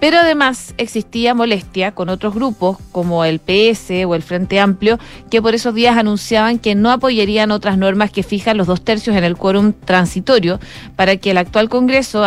Pero 0.00 0.18
además 0.18 0.74
existía 0.78 1.34
molestia 1.34 1.92
con 1.92 2.08
otros 2.08 2.34
grupos 2.34 2.78
como 2.90 3.24
el 3.24 3.38
PS 3.38 3.90
o 4.06 4.14
el 4.14 4.22
Frente 4.22 4.58
Amplio, 4.58 4.98
que 5.30 5.42
por 5.42 5.54
esos 5.54 5.74
días 5.74 5.96
anunciaban 5.96 6.58
que 6.58 6.74
no 6.74 6.90
apoyarían 6.90 7.50
otras 7.50 7.76
normas 7.76 8.10
que 8.10 8.22
fijan 8.22 8.56
los 8.56 8.66
dos 8.66 8.82
tercios 8.82 9.14
en 9.14 9.24
el 9.24 9.36
quórum 9.36 9.72
transitorio 9.72 10.58
para 10.96 11.16
que 11.16 11.32
el 11.32 11.38
actual 11.38 11.68
Congreso 11.68 12.24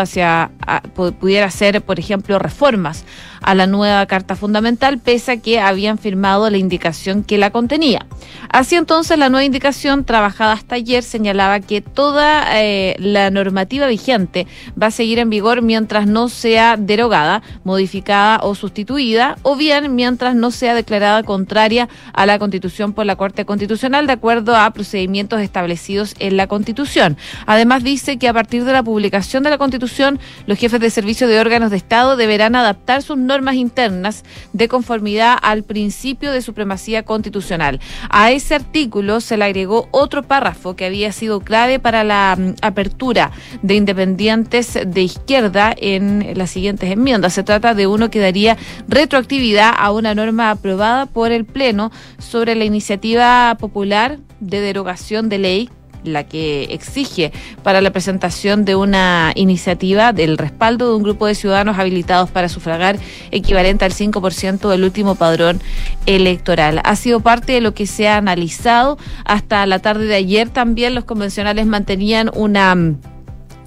pudiera 0.96 1.48
hacer, 1.48 1.82
por 1.82 2.00
ejemplo, 2.00 2.38
reformas 2.38 3.06
a 3.44 3.56
la 3.56 3.68
nueva 3.68 4.06
Carta 4.06 4.36
Fundamental, 4.36 5.00
pese 5.00 5.34
a 5.34 5.38
que 5.38 5.60
habían 5.60 5.98
firmado 5.98 6.50
la 6.50 6.58
indicación 6.58 7.24
que 7.24 7.38
la 7.38 7.52
contenía. 7.52 8.06
Así 8.50 8.76
entonces, 8.76 9.18
la 9.18 9.30
nueva 9.30 9.44
indicación, 9.44 10.06
trabajada 10.06 10.54
hasta 10.54 10.76
ayer, 10.76 11.04
señalaba 11.04 11.60
que 11.60 11.82
toda 11.82 12.46
eh, 12.62 12.96
la 13.00 13.30
normativa 13.32 13.88
vigente 13.88 14.48
va 14.82 14.88
a 14.88 14.92
seguir 14.92 15.20
en 15.20 15.30
vigor 15.30 15.62
mientras 15.62 16.08
no 16.08 16.30
sea 16.30 16.78
derogada, 16.78 17.42
modificada 17.64 18.40
o 18.42 18.56
sustituida, 18.56 19.38
o 19.44 19.56
bien 19.56 19.96
mientras 19.96 20.36
no 20.36 20.52
sea 20.52 20.74
declarada 20.74 21.24
contraria 21.24 21.90
a 22.14 22.26
la 22.26 22.40
Constitución 22.40 22.94
por 22.94 23.06
la 23.06 23.16
Corte 23.16 23.46
Constitucional, 23.46 24.08
de 24.08 24.14
acuerdo 24.14 24.56
a 24.56 24.70
procedimientos 24.72 25.42
establecidos 25.42 26.16
en 26.20 26.38
la 26.38 26.48
Constitución. 26.48 27.18
Además, 27.46 27.84
dice 27.84 28.18
que 28.18 28.28
a 28.28 28.34
partir 28.34 28.66
de 28.66 28.74
la 28.74 28.84
publicación 28.84 29.44
de 29.44 29.50
la 29.50 29.58
Constitución, 29.58 30.20
los 30.46 30.58
jefes 30.58 30.80
de 30.80 30.90
servicio 30.90 31.28
de 31.28 31.40
órganos 31.40 31.72
de 31.72 31.78
Estado 31.78 32.16
deberán 32.16 32.56
adaptar 32.56 33.02
sus 33.02 33.18
normas 33.18 33.56
internas 33.56 34.24
de 34.54 34.68
conformidad 34.68 35.38
al 35.42 35.64
principio 35.64 36.32
de 36.32 36.42
supremacía 36.42 37.04
constitucional. 37.04 37.80
A 38.10 38.32
ese 38.32 38.56
artículo 38.56 39.22
se 39.22 39.38
le 39.38 39.46
agregó 39.46 39.88
otro 39.92 40.24
párrafo 40.24 40.76
que 40.76 40.86
había 40.86 41.12
sido 41.12 41.40
clave 41.40 41.80
para 41.80 42.04
la 42.04 42.36
mm, 42.38 42.56
apertura 42.62 43.32
de 43.62 43.76
independientes 43.76 44.78
de 44.86 45.02
izquierda 45.02 45.74
en 45.78 46.34
las 46.36 46.52
siguientes 46.52 46.92
enmiendas. 46.92 47.34
Se 47.34 47.44
trata 47.60 47.76
de 47.76 47.86
uno 47.86 48.10
que 48.10 48.20
daría 48.20 48.58
retroactividad 48.88 49.74
a 49.78 49.92
una 49.92 50.16
norma 50.16 50.50
aprobada 50.50 51.06
por 51.06 51.32
el 51.32 51.46
Pleno 51.46 51.92
sobre 52.18 52.56
la 52.56 52.66
iniciativa 52.66 53.56
popular 53.60 54.18
de 54.40 54.60
derogación 54.60 55.30
de 55.30 55.38
ley 55.38 55.70
la 56.04 56.26
que 56.26 56.66
exige 56.66 57.32
para 57.64 57.80
la 57.80 57.92
presentación 57.92 58.66
de 58.66 58.76
una 58.76 59.32
iniciativa 59.36 60.12
del 60.12 60.38
respaldo 60.38 60.90
de 60.90 60.98
un 60.98 61.04
grupo 61.04 61.28
de 61.28 61.36
ciudadanos 61.36 61.80
habilitados 61.80 62.30
para 62.30 62.50
sufragar 62.50 62.98
equivalente 63.32 63.86
al 63.86 63.94
5% 63.94 64.70
del 64.70 64.84
último 64.84 65.16
padrón 65.16 65.62
electoral. 66.06 66.82
Ha 66.84 66.98
sido 66.98 67.22
parte 67.22 67.54
de 67.54 67.62
lo 67.62 67.74
que 67.74 67.88
se 67.88 68.10
ha 68.10 68.18
analizado 68.18 68.98
hasta 69.24 69.66
la 69.66 69.80
tarde 69.80 70.06
de 70.06 70.16
ayer. 70.16 70.50
También 70.50 70.94
los 70.94 71.06
convencionales 71.06 71.68
mantenían 71.68 72.30
una 72.34 72.76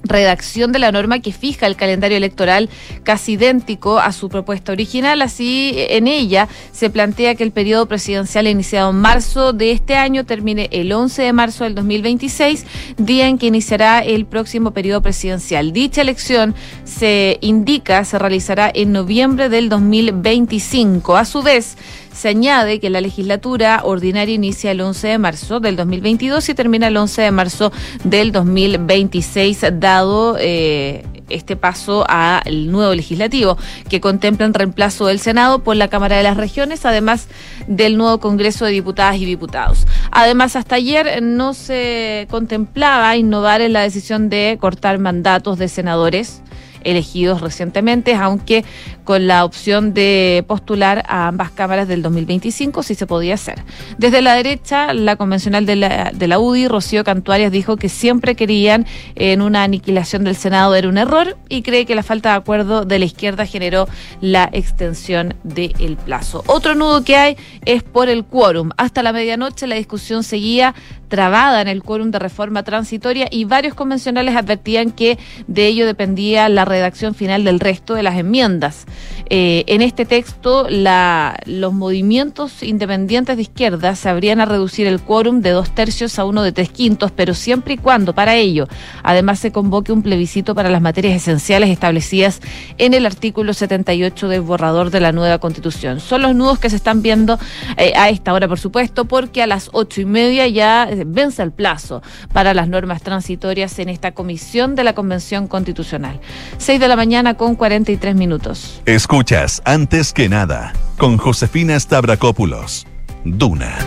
redacción 0.07 0.71
de 0.71 0.79
la 0.79 0.91
norma 0.91 1.19
que 1.19 1.31
fija 1.31 1.67
el 1.67 1.75
calendario 1.75 2.17
electoral 2.17 2.69
casi 3.03 3.33
idéntico 3.33 3.99
a 3.99 4.11
su 4.11 4.29
propuesta 4.29 4.71
original. 4.71 5.21
Así, 5.21 5.73
en 5.75 6.07
ella 6.07 6.47
se 6.71 6.89
plantea 6.89 7.35
que 7.35 7.43
el 7.43 7.51
periodo 7.51 7.85
presidencial 7.85 8.47
iniciado 8.47 8.91
en 8.91 8.97
marzo 8.97 9.53
de 9.53 9.71
este 9.71 9.95
año 9.95 10.25
termine 10.25 10.69
el 10.71 10.91
11 10.91 11.21
de 11.21 11.33
marzo 11.33 11.63
del 11.63 11.75
2026, 11.75 12.65
día 12.97 13.27
en 13.27 13.37
que 13.37 13.47
iniciará 13.47 13.99
el 13.99 14.25
próximo 14.25 14.71
periodo 14.71 15.01
presidencial. 15.01 15.73
Dicha 15.73 16.01
elección 16.01 16.55
se 16.85 17.37
indica 17.41 18.03
se 18.03 18.19
realizará 18.19 18.71
en 18.73 18.91
noviembre 18.91 19.49
del 19.49 19.69
2025. 19.69 21.17
A 21.17 21.25
su 21.25 21.41
vez, 21.41 21.77
se 22.17 22.29
añade 22.29 22.79
que 22.79 22.89
la 22.89 22.99
legislatura 22.99 23.81
ordinaria 23.83 24.33
inicia 24.33 24.71
el 24.71 24.81
11 24.81 25.07
de 25.07 25.17
marzo 25.19 25.59
del 25.59 25.75
2022 25.75 26.49
y 26.49 26.55
termina 26.55 26.87
el 26.87 26.97
11 26.97 27.21
de 27.21 27.31
marzo 27.31 27.71
del 28.03 28.31
2026, 28.31 29.65
dado 29.73 30.35
eh, 30.39 31.05
este 31.29 31.55
paso 31.55 32.05
al 32.09 32.71
nuevo 32.71 32.95
legislativo, 32.95 33.55
que 33.87 34.01
contempla 34.01 34.47
un 34.47 34.55
reemplazo 34.55 35.05
del 35.05 35.19
Senado 35.19 35.59
por 35.59 35.75
la 35.75 35.89
Cámara 35.89 36.17
de 36.17 36.23
las 36.23 36.37
Regiones, 36.37 36.87
además 36.87 37.27
del 37.67 37.97
nuevo 37.97 38.19
Congreso 38.19 38.65
de 38.65 38.71
Diputadas 38.71 39.17
y 39.17 39.25
Diputados. 39.25 39.85
Además, 40.09 40.55
hasta 40.55 40.73
ayer 40.73 41.21
no 41.21 41.53
se 41.53 42.25
contemplaba 42.31 43.15
innovar 43.15 43.61
en 43.61 43.73
la 43.73 43.83
decisión 43.83 44.29
de 44.29 44.57
cortar 44.59 44.97
mandatos 44.97 45.59
de 45.59 45.67
senadores 45.67 46.41
elegidos 46.83 47.41
recientemente, 47.41 48.15
aunque 48.15 48.63
con 49.07 49.25
la 49.25 49.45
opción 49.45 49.93
de 49.93 50.43
postular 50.49 51.05
a 51.07 51.29
ambas 51.29 51.49
cámaras 51.51 51.87
del 51.87 52.01
2025 52.01 52.83
sí 52.83 52.93
se 52.93 53.07
podía 53.07 53.35
hacer. 53.35 53.63
Desde 53.97 54.21
la 54.21 54.33
derecha, 54.33 54.93
la 54.93 55.15
convencional 55.15 55.65
de 55.65 55.77
la, 55.77 56.11
de 56.13 56.27
la 56.27 56.39
UDI, 56.39 56.67
Rocío 56.67 57.05
Cantuarias, 57.05 57.49
dijo 57.49 57.77
que 57.77 57.87
siempre 57.87 58.35
querían 58.35 58.85
en 59.15 59.41
una 59.41 59.63
aniquilación 59.63 60.25
del 60.25 60.35
Senado 60.35 60.75
era 60.75 60.89
un 60.89 60.97
error 60.97 61.37
y 61.47 61.61
cree 61.61 61.85
que 61.85 61.95
la 61.95 62.03
falta 62.03 62.31
de 62.31 62.35
acuerdo 62.35 62.83
de 62.83 62.99
la 62.99 63.05
izquierda 63.05 63.45
generó 63.45 63.87
la 64.19 64.49
extensión 64.51 65.35
del 65.45 65.95
plazo. 65.95 66.43
Otro 66.45 66.75
nudo 66.75 67.05
que 67.05 67.15
hay 67.15 67.37
es 67.63 67.83
por 67.83 68.09
el 68.09 68.25
quórum. 68.25 68.71
Hasta 68.75 69.03
la 69.03 69.13
medianoche 69.13 69.67
la 69.67 69.75
discusión 69.75 70.23
seguía 70.23 70.75
trabada 71.07 71.61
en 71.61 71.69
el 71.69 71.83
quórum 71.83 72.11
de 72.11 72.19
reforma 72.19 72.63
transitoria 72.63 73.27
y 73.31 73.45
varios 73.45 73.73
convencionales 73.73 74.35
advertían 74.35 74.91
que 74.91 75.17
de 75.47 75.67
ello 75.67 75.85
dependía 75.85 76.49
la 76.49 76.65
redacción 76.65 77.15
final 77.15 77.45
del 77.45 77.61
resto 77.61 77.93
de 77.93 78.03
las 78.03 78.17
enmiendas. 78.17 78.85
Eh, 79.29 79.65
en 79.67 79.81
este 79.81 80.05
texto, 80.05 80.67
la, 80.69 81.37
los 81.45 81.73
movimientos 81.73 82.63
independientes 82.63 83.35
de 83.35 83.41
izquierda 83.41 83.95
sabrían 83.95 84.39
a 84.39 84.45
reducir 84.45 84.87
el 84.87 85.01
quórum 85.01 85.41
de 85.41 85.49
dos 85.51 85.71
tercios 85.71 86.17
a 86.19 86.25
uno 86.25 86.43
de 86.43 86.51
tres 86.51 86.69
quintos, 86.69 87.11
pero 87.11 87.33
siempre 87.33 87.73
y 87.75 87.77
cuando 87.77 88.13
para 88.13 88.35
ello 88.35 88.67
además 89.03 89.39
se 89.39 89.51
convoque 89.51 89.91
un 89.91 90.01
plebiscito 90.01 90.55
para 90.55 90.69
las 90.69 90.81
materias 90.81 91.15
esenciales 91.15 91.69
establecidas 91.69 92.41
en 92.77 92.93
el 92.93 93.05
artículo 93.05 93.53
78 93.53 94.27
del 94.27 94.41
borrador 94.41 94.91
de 94.91 94.99
la 94.99 95.11
nueva 95.11 95.39
constitución. 95.39 95.99
Son 95.99 96.21
los 96.21 96.35
nudos 96.35 96.59
que 96.59 96.69
se 96.69 96.75
están 96.77 97.01
viendo 97.01 97.37
eh, 97.77 97.93
a 97.95 98.09
esta 98.09 98.33
hora, 98.33 98.47
por 98.47 98.59
supuesto, 98.59 99.05
porque 99.05 99.41
a 99.41 99.47
las 99.47 99.69
ocho 99.73 100.01
y 100.01 100.05
media 100.05 100.47
ya 100.47 100.87
eh, 100.89 101.03
vence 101.05 101.43
el 101.43 101.51
plazo 101.51 102.01
para 102.33 102.53
las 102.53 102.67
normas 102.67 103.01
transitorias 103.01 103.79
en 103.79 103.89
esta 103.89 104.13
comisión 104.13 104.75
de 104.75 104.83
la 104.83 104.93
Convención 104.93 105.47
Constitucional. 105.47 106.19
Seis 106.57 106.79
de 106.79 106.87
la 106.87 106.95
mañana 106.95 107.35
con 107.35 107.55
43 107.55 108.15
minutos. 108.15 108.81
Escuchas 108.87 109.61
antes 109.65 110.13
que 110.13 110.29
nada 110.29 110.71
con 110.97 111.17
Josefina 111.17 111.77
Stavrakopoulos. 111.77 112.87
Duna. 113.25 113.77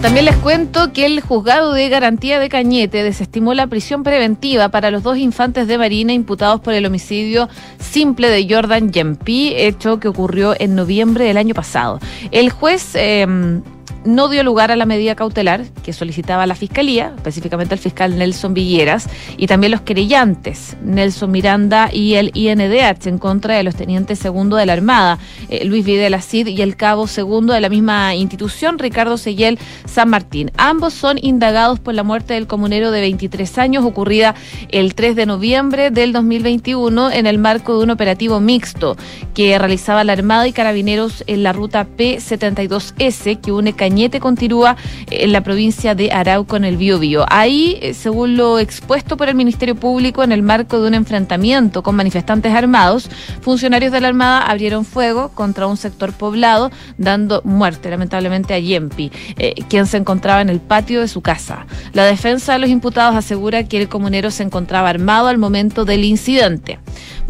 También 0.00 0.24
les 0.24 0.36
cuento 0.36 0.90
que 0.94 1.04
el 1.04 1.20
juzgado 1.20 1.74
de 1.74 1.90
garantía 1.90 2.40
de 2.40 2.48
Cañete 2.48 3.02
desestimó 3.02 3.52
la 3.52 3.66
prisión 3.66 4.02
preventiva 4.02 4.70
para 4.70 4.90
los 4.90 5.02
dos 5.02 5.18
infantes 5.18 5.68
de 5.68 5.76
Marina 5.76 6.14
imputados 6.14 6.62
por 6.62 6.72
el 6.72 6.86
homicidio 6.86 7.50
simple 7.78 8.30
de 8.30 8.46
Jordan 8.48 8.90
Yempi, 8.90 9.52
hecho 9.56 10.00
que 10.00 10.08
ocurrió 10.08 10.54
en 10.58 10.74
noviembre 10.74 11.26
del 11.26 11.36
año 11.36 11.54
pasado. 11.54 12.00
El 12.30 12.48
juez 12.48 12.92
eh, 12.94 13.60
no 14.04 14.28
dio 14.28 14.42
lugar 14.42 14.70
a 14.70 14.76
la 14.76 14.86
medida 14.86 15.14
cautelar 15.14 15.64
que 15.82 15.92
solicitaba 15.92 16.46
la 16.46 16.54
Fiscalía, 16.54 17.12
específicamente 17.16 17.74
el 17.74 17.80
fiscal 17.80 18.16
Nelson 18.18 18.54
Villeras, 18.54 19.08
y 19.36 19.46
también 19.46 19.72
los 19.72 19.82
querellantes, 19.82 20.76
Nelson 20.82 21.30
Miranda 21.30 21.90
y 21.92 22.14
el 22.14 22.30
INDH, 22.34 23.06
en 23.06 23.18
contra 23.18 23.56
de 23.56 23.62
los 23.62 23.74
tenientes 23.74 24.18
segundo 24.18 24.56
de 24.56 24.66
la 24.66 24.72
Armada, 24.72 25.18
eh, 25.48 25.64
Luis 25.64 25.84
Videla 25.84 26.20
Cid, 26.22 26.46
y 26.48 26.62
el 26.62 26.76
cabo 26.76 27.06
segundo 27.06 27.52
de 27.52 27.60
la 27.60 27.68
misma 27.68 28.14
institución, 28.14 28.78
Ricardo 28.78 29.18
Seguel 29.18 29.58
San 29.84 30.08
Martín. 30.08 30.50
Ambos 30.56 30.94
son 30.94 31.18
indagados 31.20 31.80
por 31.80 31.94
la 31.94 32.02
muerte 32.02 32.34
del 32.34 32.46
comunero 32.46 32.90
de 32.90 33.00
23 33.00 33.58
años, 33.58 33.84
ocurrida 33.84 34.34
el 34.70 34.94
3 34.94 35.16
de 35.16 35.26
noviembre 35.26 35.90
del 35.90 36.12
2021 36.12 37.10
en 37.10 37.26
el 37.26 37.38
marco 37.38 37.76
de 37.76 37.84
un 37.84 37.90
operativo 37.90 38.40
mixto 38.40 38.96
que 39.34 39.58
realizaba 39.58 40.04
la 40.04 40.12
Armada 40.12 40.46
y 40.46 40.52
Carabineros 40.52 41.24
en 41.26 41.42
la 41.42 41.52
ruta 41.52 41.86
P72S 41.96 43.40
que 43.40 43.52
une 43.52 43.74
Cañete 43.90 44.20
continúa 44.20 44.76
en 45.10 45.32
la 45.32 45.40
provincia 45.40 45.96
de 45.96 46.12
Arauco 46.12 46.56
en 46.56 46.64
el 46.64 46.76
Biobío. 46.76 47.26
Ahí, 47.28 47.76
eh, 47.82 47.92
según 47.92 48.36
lo 48.36 48.60
expuesto 48.60 49.16
por 49.16 49.28
el 49.28 49.34
Ministerio 49.34 49.74
Público 49.74 50.22
en 50.22 50.30
el 50.30 50.44
marco 50.44 50.80
de 50.80 50.86
un 50.86 50.94
enfrentamiento 50.94 51.82
con 51.82 51.96
manifestantes 51.96 52.54
armados, 52.54 53.10
funcionarios 53.40 53.90
de 53.90 54.00
la 54.00 54.06
Armada 54.06 54.42
abrieron 54.42 54.84
fuego 54.84 55.30
contra 55.30 55.66
un 55.66 55.76
sector 55.76 56.12
poblado, 56.12 56.70
dando 56.98 57.42
muerte 57.42 57.90
lamentablemente 57.90 58.54
a 58.54 58.60
Yempi, 58.60 59.10
eh, 59.36 59.54
quien 59.68 59.86
se 59.86 59.96
encontraba 59.96 60.40
en 60.40 60.50
el 60.50 60.60
patio 60.60 61.00
de 61.00 61.08
su 61.08 61.20
casa. 61.20 61.66
La 61.92 62.04
defensa 62.04 62.52
de 62.52 62.60
los 62.60 62.70
imputados 62.70 63.16
asegura 63.16 63.64
que 63.64 63.76
el 63.76 63.88
comunero 63.88 64.30
se 64.30 64.44
encontraba 64.44 64.88
armado 64.88 65.26
al 65.26 65.38
momento 65.38 65.84
del 65.84 66.04
incidente. 66.04 66.78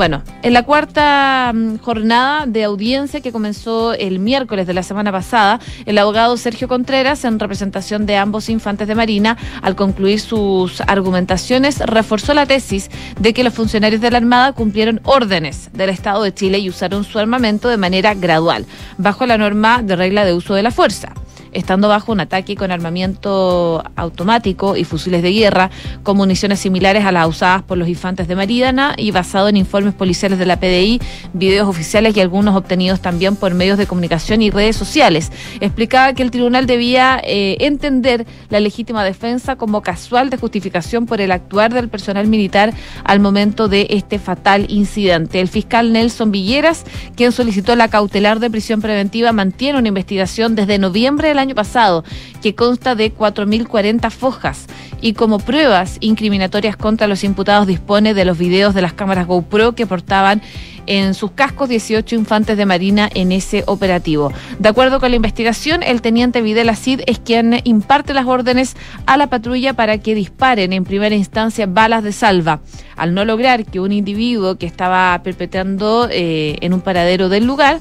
Bueno, 0.01 0.23
en 0.43 0.55
la 0.55 0.63
cuarta 0.63 1.53
mm, 1.55 1.77
jornada 1.81 2.47
de 2.47 2.65
audiencia 2.65 3.21
que 3.21 3.33
comenzó 3.33 3.93
el 3.93 4.19
miércoles 4.19 4.67
de 4.67 4.73
la 4.73 4.83
semana 4.83 5.13
pasada, 5.13 5.61
el 5.85 5.99
abogado 5.99 6.39
Sergio 6.39 6.69
Contreras, 6.69 7.23
en 7.27 7.39
representación 7.39 8.07
de 8.07 8.17
ambos 8.17 8.49
infantes 8.49 8.89
de 8.89 8.95
Marina, 8.95 9.37
al 9.61 9.77
concluir 9.77 10.19
sus 10.19 10.81
argumentaciones, 10.87 11.81
reforzó 11.81 12.33
la 12.33 12.47
tesis 12.47 12.91
de 13.19 13.35
que 13.35 13.45
los 13.45 13.53
funcionarios 13.53 14.01
de 14.01 14.11
la 14.11 14.17
Armada 14.17 14.55
cumplieron 14.55 15.03
órdenes 15.05 15.69
del 15.75 15.91
Estado 15.91 16.23
de 16.23 16.33
Chile 16.33 16.61
y 16.61 16.71
usaron 16.71 17.05
su 17.05 17.19
armamento 17.19 17.69
de 17.69 17.77
manera 17.77 18.15
gradual, 18.15 18.65
bajo 18.97 19.27
la 19.27 19.37
norma 19.37 19.83
de 19.83 19.97
regla 19.97 20.25
de 20.25 20.33
uso 20.33 20.55
de 20.55 20.63
la 20.63 20.71
fuerza. 20.71 21.13
Estando 21.53 21.89
bajo 21.89 22.13
un 22.13 22.21
ataque 22.21 22.57
con 22.57 22.71
armamento 22.71 23.83
automático 23.97 24.77
y 24.77 24.85
fusiles 24.85 25.23
de 25.23 25.33
guerra 25.33 25.71
con 26.03 26.17
municiones 26.17 26.61
similares 26.61 27.05
a 27.05 27.13
las 27.13 27.29
usadas 27.29 27.63
por 27.63 27.79
los 27.79 27.89
infantes 27.89 28.29
de 28.29 28.37
Maridana 28.37 28.95
y 28.97 29.11
basado 29.11 29.49
en 29.49 29.57
informes 29.57 29.95
policiales 29.95 30.39
de 30.39 30.47
la 30.47 30.59
PDI, 30.59 31.01
videos 31.33 31.69
oficiales 31.69 32.17
y 32.17 32.21
algunos 32.21 32.57
obtenidos 32.57 33.01
también 33.01 33.37
por 33.37 33.55
medios 33.55 33.79
de 33.79 33.87
comunicación 33.87 34.43
y 34.43 34.51
redes 34.51 34.77
sociales. 34.77 35.33
Explicaba 35.61 36.13
que 36.13 36.23
el 36.23 36.31
tribunal 36.31 36.67
debía 36.67 37.21
eh, 37.25 37.57
entender 37.61 38.27
la 38.49 38.61
legítima 38.61 39.05
defensa 39.05 39.57
como 39.57 39.83
casual 39.83 40.31
de 40.31 40.37
justificación 40.37 41.07
por 41.07 41.21
el 41.21 41.33
actuar 41.33 41.73
del 41.73 41.89
personal 41.89 42.27
militar 42.27 42.73
al 43.05 43.21
momento 43.21 43.69
de 43.69 43.87
este 43.91 44.19
fatal 44.19 44.67
incidente. 44.69 45.41
El 45.41 45.49
fiscal 45.49 45.93
Nelson 45.93 46.31
Villeras, 46.31 46.85
quien 47.17 47.33
solicitó 47.33 47.77
la 47.77 47.89
cautelar 47.89 48.41
de 48.41 48.51
prisión 48.51 48.81
preventiva, 48.81 49.33
mantiene 49.33 49.79
una 49.79 49.89
investigación 49.89 50.55
desde 50.55 50.79
noviembre 50.79 51.29
del 51.29 51.40
año 51.41 51.55
pasado 51.55 52.05
que 52.43 52.55
consta 52.55 52.95
de 52.95 53.15
4.040 53.15 54.11
fojas 54.11 54.67
y 55.01 55.15
como 55.15 55.39
pruebas 55.39 55.97
incriminatorias 56.01 56.77
contra 56.77 57.07
los 57.07 57.25
imputados 57.25 57.67
dispone 57.67 58.15
de 58.15 58.25
los 58.25 58.39
videos 58.39 58.75
de 58.75 58.83
las 58.83 58.93
cámaras 58.93 59.27
GoPro 59.27 59.75
que 59.75 59.87
portaban 59.87 60.43
en 60.87 61.15
sus 61.15 61.31
cascos 61.31 61.69
18 61.69 62.17
infantes 62.17 62.57
de 62.57 62.67
marina 62.67 63.09
en 63.15 63.33
ese 63.33 63.63
operativo. 63.67 64.33
De 64.59 64.69
acuerdo 64.69 64.99
con 64.99 65.11
la 65.11 65.17
investigación, 65.17 65.83
el 65.83 66.03
teniente 66.03 66.43
Videla 66.43 66.75
Cid 66.75 67.03
es 67.07 67.19
quien 67.19 67.61
imparte 67.65 68.13
las 68.13 68.27
órdenes 68.27 68.77
a 69.07 69.17
la 69.17 69.29
patrulla 69.29 69.75
para 69.75 69.99
que 69.99 70.15
disparen 70.15 70.73
en 70.73 70.85
primera 70.85 71.15
instancia 71.15 71.67
balas 71.67 72.03
de 72.03 72.13
salva. 72.13 72.61
Al 72.97 73.15
no 73.15 73.25
lograr 73.25 73.65
que 73.65 73.81
un 73.81 73.93
individuo 73.93 74.57
que 74.57 74.67
estaba 74.67 75.21
perpetrando 75.23 76.09
eh, 76.11 76.57
en 76.61 76.75
un 76.75 76.81
paradero 76.81 77.29
del 77.29 77.47
lugar 77.47 77.81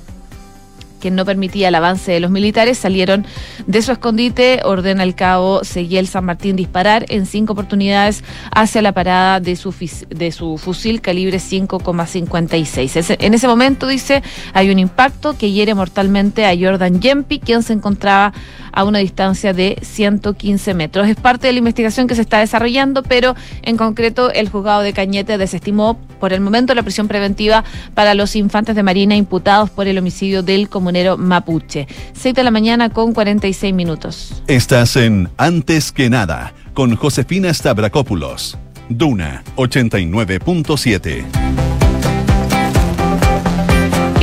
que 1.00 1.12
no 1.12 1.26
permitía 1.26 1.70
el 1.70 1.76
avance 1.76 2.12
de 2.12 2.20
los 2.20 2.32
militares, 2.32 2.78
salieron 2.78 3.26
de 3.66 3.82
su 3.82 3.92
escondite, 3.92 4.62
ordena 4.64 5.04
el 5.04 5.16
cabo 5.16 5.64
Seguiel 5.64 6.08
San 6.08 6.26
Martín 6.26 6.56
disparar 6.56 7.06
en 7.10 7.26
cinco 7.26 7.54
oportunidades 7.54 8.24
hacia 8.52 8.82
la 8.82 8.92
parada 8.92 9.40
de 9.40 9.56
su, 9.56 9.74
de 10.10 10.32
su 10.32 10.58
fusil 10.58 11.02
calibre 11.02 11.38
5,56. 11.38 13.18
En 13.20 13.34
ese 13.34 13.48
momento, 13.48 13.88
dice, 13.88 14.24
hay 14.54 14.70
un 14.70 14.80
impacto 14.80 15.38
que 15.38 15.52
hiere 15.52 15.74
mortalmente 15.74 16.46
a 16.46 16.56
Jordan 16.58 17.02
Yempi, 17.02 17.40
quien 17.40 17.64
se 17.64 17.74
encontraba 17.74 18.34
a 18.72 18.84
una 18.84 19.00
distancia 19.00 19.54
de 19.54 19.78
115 19.82 20.74
metros. 20.74 21.08
Es 21.08 21.16
parte 21.16 21.48
de 21.48 21.54
la 21.54 21.60
investigación 21.60 22.08
que 22.08 22.16
se 22.16 22.22
está 22.22 22.40
desarrollando, 22.40 23.04
pero 23.04 23.36
en 23.62 23.78
concreto 23.78 24.32
el 24.32 24.50
juzgado 24.50 24.82
de 24.82 24.94
Cañete 24.94 25.38
desestimó 25.38 25.98
por 26.20 26.34
el 26.34 26.42
momento 26.42 26.76
la 26.76 26.84
prisión 26.84 27.08
preventiva 27.08 27.64
para 27.94 28.14
los 28.14 28.36
infantes 28.36 28.76
de 28.76 28.84
Marina 28.84 29.16
imputados 29.16 29.70
por 29.70 29.88
el 29.88 29.98
homicidio 29.98 30.44
del 30.44 30.70
comunero 30.90 31.18
mapuche. 31.18 31.88
6 32.14 32.34
de 32.34 32.44
la 32.44 32.52
mañana 32.52 32.90
con 32.90 33.14
46 33.14 33.74
minutos. 33.74 34.44
Estás 34.48 34.96
en 34.96 35.30
Antes 35.38 35.92
que 35.92 36.10
nada 36.10 36.54
con 36.74 36.96
Josefina 36.96 37.54
Stavrakopoulos. 37.54 38.58
Duna 38.90 39.44
89.7 39.56 41.69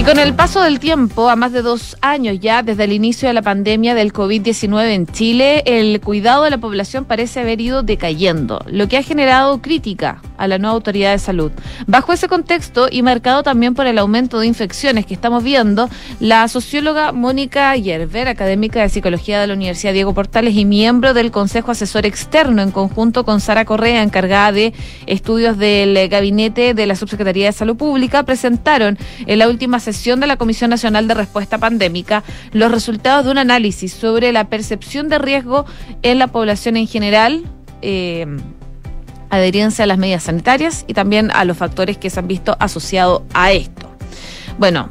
con 0.06 0.20
el 0.20 0.34
paso 0.34 0.62
del 0.62 0.78
tiempo, 0.78 1.28
a 1.28 1.34
más 1.34 1.50
de 1.50 1.62
dos 1.62 1.96
años 2.00 2.38
ya 2.38 2.62
desde 2.62 2.84
el 2.84 2.92
inicio 2.92 3.26
de 3.26 3.34
la 3.34 3.42
pandemia 3.42 3.92
del 3.96 4.12
COVID-19 4.12 4.90
en 4.90 5.06
Chile, 5.08 5.64
el 5.66 6.00
cuidado 6.00 6.44
de 6.44 6.50
la 6.50 6.58
población 6.58 7.04
parece 7.04 7.40
haber 7.40 7.60
ido 7.60 7.82
decayendo, 7.82 8.64
lo 8.68 8.86
que 8.86 8.98
ha 8.98 9.02
generado 9.02 9.60
crítica 9.60 10.22
a 10.38 10.46
la 10.46 10.58
nueva 10.58 10.76
autoridad 10.76 11.10
de 11.10 11.18
salud. 11.18 11.50
Bajo 11.88 12.12
ese 12.12 12.28
contexto 12.28 12.86
y 12.88 13.02
marcado 13.02 13.42
también 13.42 13.74
por 13.74 13.88
el 13.88 13.98
aumento 13.98 14.38
de 14.38 14.46
infecciones 14.46 15.06
que 15.06 15.14
estamos 15.14 15.42
viendo, 15.42 15.88
la 16.20 16.46
socióloga 16.46 17.10
Mónica 17.10 17.74
Yerber, 17.74 18.28
académica 18.28 18.82
de 18.82 18.90
psicología 18.90 19.40
de 19.40 19.48
la 19.48 19.54
Universidad 19.54 19.92
Diego 19.92 20.14
Portales 20.14 20.54
y 20.54 20.64
miembro 20.64 21.14
del 21.14 21.32
Consejo 21.32 21.72
Asesor 21.72 22.06
Externo 22.06 22.62
en 22.62 22.70
conjunto 22.70 23.24
con 23.24 23.40
Sara 23.40 23.64
Correa, 23.64 24.04
encargada 24.04 24.52
de 24.52 24.72
estudios 25.06 25.58
del 25.58 26.08
gabinete 26.08 26.74
de 26.74 26.86
la 26.86 26.94
Subsecretaría 26.94 27.46
de 27.46 27.52
Salud 27.52 27.76
Pública, 27.76 28.22
presentaron 28.22 28.98
en 29.26 29.40
la 29.40 29.48
última 29.48 29.80
sesión 29.80 29.95
de 30.04 30.26
la 30.26 30.36
Comisión 30.36 30.70
Nacional 30.70 31.08
de 31.08 31.14
Respuesta 31.14 31.58
Pandémica 31.58 32.22
los 32.52 32.70
resultados 32.70 33.24
de 33.24 33.30
un 33.32 33.38
análisis 33.38 33.92
sobre 33.92 34.30
la 34.32 34.44
percepción 34.48 35.08
de 35.08 35.18
riesgo 35.18 35.64
en 36.02 36.18
la 36.18 36.28
población 36.28 36.76
en 36.76 36.86
general. 36.86 37.44
Eh, 37.82 38.26
adherencia 39.28 39.82
a 39.82 39.86
las 39.86 39.98
medidas 39.98 40.22
sanitarias 40.22 40.84
y 40.86 40.94
también 40.94 41.32
a 41.32 41.44
los 41.44 41.56
factores 41.56 41.98
que 41.98 42.10
se 42.10 42.20
han 42.20 42.28
visto 42.28 42.56
asociados 42.60 43.22
a 43.34 43.50
esto. 43.50 43.90
Bueno, 44.58 44.90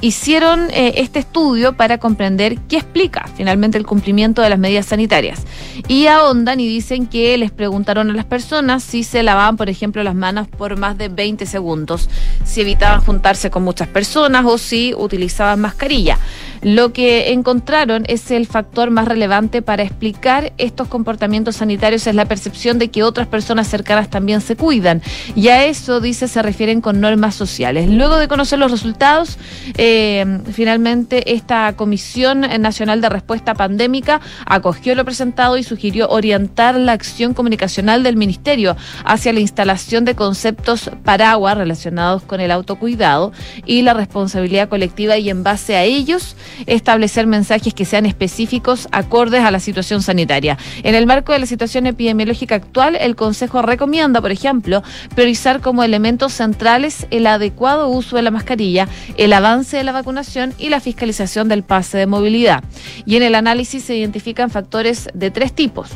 hicieron 0.00 0.70
eh, 0.70 0.94
este 0.96 1.18
estudio 1.18 1.74
para 1.74 1.98
comprender 1.98 2.58
qué 2.68 2.76
explica 2.76 3.28
finalmente 3.36 3.78
el 3.78 3.86
cumplimiento 3.86 4.42
de 4.42 4.50
las 4.50 4.58
medidas 4.58 4.86
sanitarias. 4.86 5.42
Y 5.88 6.06
ahondan 6.06 6.60
y 6.60 6.66
dicen 6.66 7.06
que 7.06 7.36
les 7.38 7.50
preguntaron 7.50 8.10
a 8.10 8.14
las 8.14 8.24
personas 8.24 8.82
si 8.82 9.04
se 9.04 9.22
lavaban, 9.22 9.56
por 9.56 9.68
ejemplo, 9.68 10.02
las 10.02 10.14
manos 10.14 10.48
por 10.48 10.78
más 10.78 10.96
de 10.98 11.08
20 11.08 11.46
segundos, 11.46 12.08
si 12.44 12.60
evitaban 12.60 13.00
juntarse 13.00 13.50
con 13.50 13.62
muchas 13.62 13.88
personas 13.88 14.44
o 14.46 14.58
si 14.58 14.94
utilizaban 14.96 15.60
mascarilla. 15.60 16.18
Lo 16.62 16.92
que 16.92 17.32
encontraron 17.32 18.04
es 18.06 18.30
el 18.30 18.46
factor 18.46 18.90
más 18.90 19.08
relevante 19.08 19.62
para 19.62 19.82
explicar 19.82 20.52
estos 20.58 20.88
comportamientos 20.88 21.56
sanitarios 21.56 22.06
es 22.06 22.14
la 22.14 22.26
percepción 22.26 22.78
de 22.78 22.88
que 22.88 23.02
otras 23.02 23.26
personas 23.26 23.66
cercanas 23.68 24.10
también 24.10 24.42
se 24.42 24.56
cuidan. 24.56 25.00
Y 25.34 25.48
a 25.48 25.64
eso, 25.64 26.00
dice, 26.00 26.28
se 26.28 26.42
refieren 26.42 26.80
con 26.80 27.00
normas 27.00 27.34
sociales. 27.34 27.88
Luego 27.88 28.16
de 28.16 28.28
conocer 28.28 28.58
los 28.58 28.70
resultados, 28.70 29.38
eh, 29.78 30.40
finalmente 30.52 31.34
esta 31.34 31.74
Comisión 31.76 32.40
Nacional 32.40 33.00
de 33.00 33.08
Respuesta 33.08 33.54
Pandémica 33.54 34.20
acogió 34.44 34.94
lo 34.94 35.04
presentado 35.04 35.56
y 35.56 35.62
sugirió 35.62 36.08
orientar 36.08 36.74
la 36.74 36.92
acción 36.92 37.32
comunicacional 37.32 38.02
del 38.02 38.16
Ministerio 38.16 38.76
hacia 39.04 39.32
la 39.32 39.40
instalación 39.40 40.04
de 40.04 40.14
conceptos 40.14 40.90
paraguas 41.04 41.56
relacionados 41.56 42.22
con 42.22 42.40
el 42.40 42.50
autocuidado 42.50 43.32
y 43.64 43.82
la 43.82 43.94
responsabilidad 43.94 44.68
colectiva 44.68 45.16
y 45.16 45.30
en 45.30 45.42
base 45.42 45.76
a 45.76 45.84
ellos 45.84 46.36
establecer 46.66 47.26
mensajes 47.26 47.74
que 47.74 47.84
sean 47.84 48.06
específicos, 48.06 48.88
acordes 48.92 49.42
a 49.42 49.50
la 49.50 49.60
situación 49.60 50.02
sanitaria. 50.02 50.58
En 50.82 50.94
el 50.94 51.06
marco 51.06 51.32
de 51.32 51.38
la 51.38 51.46
situación 51.46 51.86
epidemiológica 51.86 52.54
actual, 52.54 52.96
el 52.96 53.16
Consejo 53.16 53.62
recomienda, 53.62 54.20
por 54.20 54.32
ejemplo, 54.32 54.82
priorizar 55.14 55.60
como 55.60 55.82
elementos 55.82 56.32
centrales 56.32 57.06
el 57.10 57.26
adecuado 57.26 57.88
uso 57.88 58.16
de 58.16 58.22
la 58.22 58.30
mascarilla, 58.30 58.88
el 59.16 59.32
avance 59.32 59.76
de 59.76 59.84
la 59.84 59.92
vacunación 59.92 60.54
y 60.58 60.68
la 60.68 60.80
fiscalización 60.80 61.48
del 61.48 61.62
pase 61.62 61.98
de 61.98 62.06
movilidad. 62.06 62.62
Y 63.06 63.16
en 63.16 63.22
el 63.22 63.34
análisis 63.34 63.84
se 63.84 63.96
identifican 63.96 64.50
factores 64.50 65.08
de 65.14 65.30
tres 65.30 65.52
tipos 65.52 65.90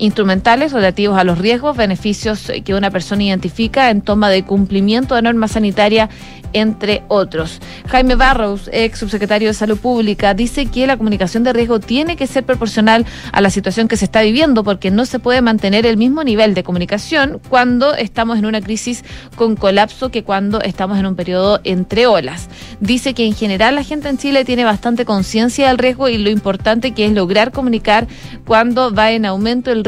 instrumentales 0.00 0.72
relativos 0.72 1.18
a 1.18 1.24
los 1.24 1.38
riesgos, 1.38 1.76
beneficios 1.76 2.50
que 2.64 2.74
una 2.74 2.90
persona 2.90 3.22
identifica 3.24 3.90
en 3.90 4.00
toma 4.00 4.30
de 4.30 4.44
cumplimiento 4.44 5.14
de 5.14 5.22
normas 5.22 5.52
sanitarias 5.52 6.08
entre 6.52 7.04
otros. 7.08 7.60
Jaime 7.86 8.16
Barros, 8.16 8.68
ex 8.72 8.98
subsecretario 8.98 9.48
de 9.48 9.54
Salud 9.54 9.78
Pública, 9.78 10.34
dice 10.34 10.66
que 10.66 10.86
la 10.86 10.96
comunicación 10.96 11.44
de 11.44 11.52
riesgo 11.52 11.78
tiene 11.78 12.16
que 12.16 12.26
ser 12.26 12.44
proporcional 12.44 13.06
a 13.30 13.40
la 13.40 13.50
situación 13.50 13.86
que 13.86 13.96
se 13.96 14.06
está 14.06 14.22
viviendo 14.22 14.64
porque 14.64 14.90
no 14.90 15.04
se 15.04 15.20
puede 15.20 15.42
mantener 15.42 15.86
el 15.86 15.96
mismo 15.96 16.24
nivel 16.24 16.54
de 16.54 16.64
comunicación 16.64 17.40
cuando 17.48 17.94
estamos 17.94 18.38
en 18.38 18.46
una 18.46 18.60
crisis 18.60 19.04
con 19.36 19.54
colapso 19.54 20.10
que 20.10 20.24
cuando 20.24 20.60
estamos 20.62 20.98
en 20.98 21.06
un 21.06 21.14
periodo 21.14 21.60
entre 21.62 22.06
olas. 22.06 22.48
Dice 22.80 23.14
que 23.14 23.26
en 23.26 23.34
general 23.34 23.74
la 23.74 23.84
gente 23.84 24.08
en 24.08 24.18
Chile 24.18 24.44
tiene 24.44 24.64
bastante 24.64 25.04
conciencia 25.04 25.68
del 25.68 25.78
riesgo 25.78 26.08
y 26.08 26.18
lo 26.18 26.30
importante 26.30 26.92
que 26.92 27.04
es 27.04 27.12
lograr 27.12 27.52
comunicar 27.52 28.08
cuando 28.46 28.92
va 28.92 29.12
en 29.12 29.26
aumento 29.26 29.70
el. 29.70 29.84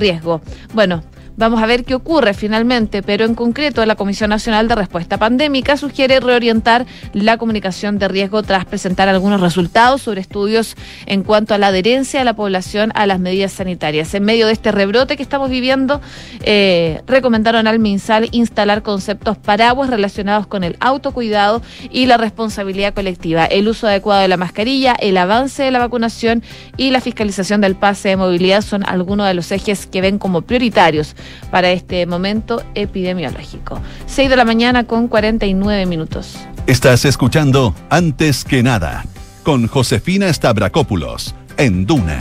Bueno, 0.74 1.02
Vamos 1.34 1.62
a 1.62 1.66
ver 1.66 1.84
qué 1.84 1.94
ocurre 1.94 2.34
finalmente, 2.34 3.02
pero 3.02 3.24
en 3.24 3.34
concreto 3.34 3.84
la 3.86 3.96
Comisión 3.96 4.28
Nacional 4.28 4.68
de 4.68 4.74
Respuesta 4.74 5.16
Pandémica 5.16 5.78
sugiere 5.78 6.20
reorientar 6.20 6.84
la 7.14 7.38
comunicación 7.38 7.98
de 7.98 8.06
riesgo 8.08 8.42
tras 8.42 8.66
presentar 8.66 9.08
algunos 9.08 9.40
resultados 9.40 10.02
sobre 10.02 10.20
estudios 10.20 10.76
en 11.06 11.22
cuanto 11.22 11.54
a 11.54 11.58
la 11.58 11.68
adherencia 11.68 12.20
de 12.20 12.26
la 12.26 12.36
población 12.36 12.92
a 12.94 13.06
las 13.06 13.18
medidas 13.18 13.52
sanitarias. 13.52 14.12
En 14.12 14.24
medio 14.24 14.46
de 14.46 14.52
este 14.52 14.72
rebrote 14.72 15.16
que 15.16 15.22
estamos 15.22 15.48
viviendo, 15.48 16.02
eh, 16.42 17.00
recomendaron 17.06 17.66
al 17.66 17.78
MinSal 17.78 18.28
instalar 18.32 18.82
conceptos 18.82 19.38
paraguas 19.38 19.88
relacionados 19.88 20.46
con 20.46 20.64
el 20.64 20.76
autocuidado 20.80 21.62
y 21.90 22.06
la 22.06 22.18
responsabilidad 22.18 22.92
colectiva, 22.92 23.46
el 23.46 23.68
uso 23.68 23.86
adecuado 23.86 24.20
de 24.20 24.28
la 24.28 24.36
mascarilla, 24.36 24.94
el 25.00 25.16
avance 25.16 25.62
de 25.62 25.70
la 25.70 25.78
vacunación 25.78 26.42
y 26.76 26.90
la 26.90 27.00
fiscalización 27.00 27.62
del 27.62 27.74
pase 27.74 28.10
de 28.10 28.16
movilidad 28.16 28.60
son 28.60 28.84
algunos 28.86 29.26
de 29.26 29.32
los 29.34 29.50
ejes 29.50 29.86
que 29.86 30.02
ven 30.02 30.18
como 30.18 30.42
prioritarios 30.42 31.16
para 31.50 31.70
este 31.70 32.06
momento 32.06 32.62
epidemiológico. 32.74 33.80
6 34.06 34.30
de 34.30 34.36
la 34.36 34.44
mañana 34.44 34.84
con 34.84 35.08
49 35.08 35.86
minutos. 35.86 36.36
Estás 36.66 37.04
escuchando 37.04 37.74
Antes 37.90 38.44
que 38.44 38.62
nada 38.62 39.04
con 39.42 39.66
Josefina 39.66 40.32
Stavrakopoulos 40.32 41.34
en 41.56 41.84
Duna 41.86 42.18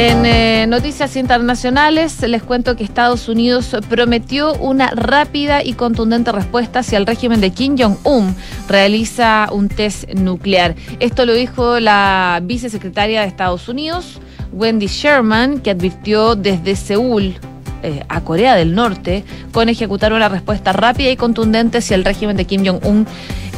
En 0.00 0.24
eh, 0.26 0.66
noticias 0.68 1.16
internacionales 1.16 2.22
les 2.22 2.44
cuento 2.44 2.76
que 2.76 2.84
Estados 2.84 3.28
Unidos 3.28 3.76
prometió 3.88 4.54
una 4.54 4.90
rápida 4.90 5.64
y 5.64 5.72
contundente 5.72 6.30
respuesta 6.30 6.84
si 6.84 6.94
el 6.94 7.04
régimen 7.04 7.40
de 7.40 7.50
Kim 7.50 7.76
Jong-un 7.76 8.36
realiza 8.68 9.48
un 9.50 9.68
test 9.68 10.08
nuclear. 10.14 10.76
Esto 11.00 11.26
lo 11.26 11.34
dijo 11.34 11.80
la 11.80 12.40
vicesecretaria 12.44 13.22
de 13.22 13.26
Estados 13.26 13.68
Unidos, 13.68 14.20
Wendy 14.52 14.86
Sherman, 14.86 15.60
que 15.60 15.70
advirtió 15.70 16.34
desde 16.34 16.76
Seúl 16.76 17.36
eh, 17.82 18.02
a 18.08 18.20
Corea 18.22 18.56
del 18.56 18.74
Norte 18.74 19.24
con 19.52 19.68
ejecutar 19.68 20.12
una 20.12 20.28
respuesta 20.28 20.72
rápida 20.72 21.10
y 21.10 21.16
contundente 21.16 21.80
si 21.80 21.94
el 21.94 22.04
régimen 22.04 22.36
de 22.36 22.44
Kim 22.44 22.66
Jong-un 22.66 23.06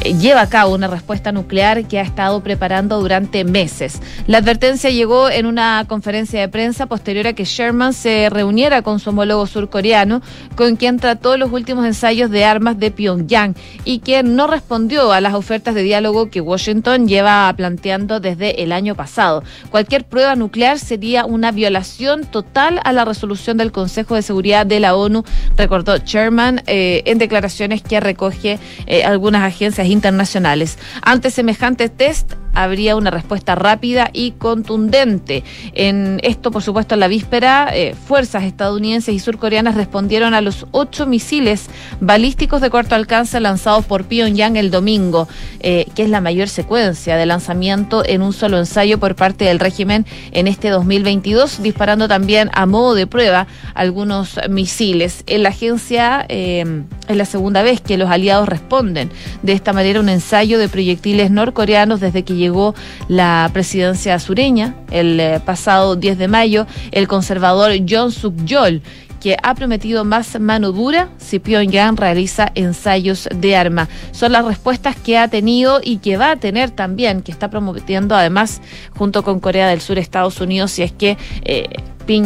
lleva 0.03 0.41
a 0.41 0.49
cabo 0.49 0.73
una 0.73 0.87
respuesta 0.87 1.31
nuclear 1.31 1.87
que 1.87 1.99
ha 1.99 2.03
estado 2.03 2.41
preparando 2.41 2.99
durante 2.99 3.43
meses. 3.43 4.01
La 4.27 4.39
advertencia 4.39 4.89
llegó 4.89 5.29
en 5.29 5.45
una 5.45 5.85
conferencia 5.87 6.39
de 6.39 6.49
prensa 6.49 6.87
posterior 6.87 7.27
a 7.27 7.33
que 7.33 7.45
Sherman 7.45 7.93
se 7.93 8.29
reuniera 8.29 8.81
con 8.81 8.99
su 8.99 9.11
homólogo 9.11 9.45
surcoreano, 9.45 10.21
con 10.55 10.75
quien 10.75 10.97
trató 10.97 11.37
los 11.37 11.51
últimos 11.51 11.85
ensayos 11.85 12.29
de 12.31 12.45
armas 12.45 12.79
de 12.79 12.91
Pyongyang 12.91 13.55
y 13.85 13.99
quien 13.99 14.35
no 14.35 14.47
respondió 14.47 15.11
a 15.11 15.21
las 15.21 15.33
ofertas 15.33 15.75
de 15.75 15.83
diálogo 15.83 16.29
que 16.29 16.41
Washington 16.41 17.07
lleva 17.07 17.53
planteando 17.55 18.19
desde 18.19 18.63
el 18.63 18.71
año 18.71 18.95
pasado. 18.95 19.43
Cualquier 19.69 20.05
prueba 20.05 20.35
nuclear 20.35 20.79
sería 20.79 21.25
una 21.25 21.51
violación 21.51 22.25
total 22.25 22.79
a 22.83 22.91
la 22.91 23.05
resolución 23.05 23.57
del 23.57 23.71
Consejo 23.71 24.15
de 24.15 24.21
Seguridad 24.21 24.65
de 24.65 24.79
la 24.79 24.95
ONU, 24.95 25.23
recordó 25.57 25.97
Sherman 25.97 26.63
eh, 26.67 27.03
en 27.05 27.17
declaraciones 27.17 27.81
que 27.81 27.99
recoge 27.99 28.59
eh, 28.87 29.03
algunas 29.03 29.43
agencias 29.43 29.90
internacionales. 29.91 30.77
Ante 31.01 31.31
semejante 31.31 31.89
test, 31.89 32.33
habría 32.53 32.95
una 32.95 33.11
respuesta 33.11 33.55
rápida 33.55 34.09
y 34.13 34.31
contundente. 34.31 35.43
En 35.73 36.19
esto, 36.23 36.51
por 36.51 36.63
supuesto, 36.63 36.95
en 36.95 36.99
la 36.99 37.07
víspera, 37.07 37.69
eh, 37.73 37.95
fuerzas 38.07 38.43
estadounidenses 38.43 39.13
y 39.13 39.19
surcoreanas 39.19 39.75
respondieron 39.75 40.33
a 40.33 40.41
los 40.41 40.65
ocho 40.71 41.05
misiles 41.05 41.69
balísticos 41.99 42.61
de 42.61 42.69
corto 42.69 42.95
alcance 42.95 43.39
lanzados 43.39 43.85
por 43.85 44.05
Pyongyang 44.05 44.57
el 44.57 44.71
domingo, 44.71 45.27
eh, 45.59 45.85
que 45.95 46.03
es 46.03 46.09
la 46.09 46.21
mayor 46.21 46.49
secuencia 46.49 47.15
de 47.17 47.25
lanzamiento 47.25 48.03
en 48.05 48.21
un 48.21 48.33
solo 48.33 48.57
ensayo 48.57 48.99
por 48.99 49.15
parte 49.15 49.45
del 49.45 49.59
régimen 49.59 50.05
en 50.31 50.47
este 50.47 50.69
2022, 50.69 51.61
disparando 51.61 52.07
también 52.07 52.49
a 52.53 52.65
modo 52.65 52.95
de 52.95 53.07
prueba 53.07 53.47
algunos 53.73 54.39
misiles. 54.49 55.23
En 55.27 55.43
la 55.43 55.49
agencia 55.49 56.25
eh, 56.29 56.83
es 57.07 57.17
la 57.17 57.25
segunda 57.25 57.61
vez 57.61 57.81
que 57.81 57.97
los 57.97 58.09
aliados 58.09 58.47
responden 58.47 59.09
de 59.41 59.53
esta 59.53 59.73
manera 59.73 59.99
un 59.99 60.09
ensayo 60.09 60.59
de 60.59 60.69
proyectiles 60.69 61.31
norcoreanos 61.31 61.99
desde 61.99 62.23
que 62.23 62.35
llegó 62.41 62.75
la 63.07 63.49
presidencia 63.53 64.19
sureña 64.19 64.75
el 64.91 65.19
eh, 65.19 65.39
pasado 65.43 65.95
10 65.95 66.17
de 66.17 66.27
mayo, 66.27 66.67
el 66.91 67.07
conservador 67.07 67.71
John 67.87 68.11
Suk-yeol 68.11 68.81
que 69.21 69.37
ha 69.41 69.53
prometido 69.53 70.03
más 70.03 70.37
mano 70.39 70.71
dura 70.71 71.09
si 71.17 71.39
Pyongyang 71.39 71.95
realiza 71.95 72.51
ensayos 72.55 73.29
de 73.33 73.55
arma. 73.55 73.87
Son 74.11 74.31
las 74.31 74.43
respuestas 74.43 74.95
que 74.95 75.17
ha 75.17 75.27
tenido 75.27 75.79
y 75.81 75.97
que 75.97 76.17
va 76.17 76.31
a 76.31 76.35
tener 76.37 76.71
también, 76.71 77.21
que 77.21 77.31
está 77.31 77.49
prometiendo 77.49 78.15
además 78.15 78.61
junto 78.97 79.23
con 79.23 79.39
Corea 79.39 79.69
del 79.69 79.79
Sur, 79.79 79.99
Estados 79.99 80.41
Unidos, 80.41 80.71
si 80.71 80.81
es 80.81 80.91
que 80.91 81.17
eh, 81.43 81.69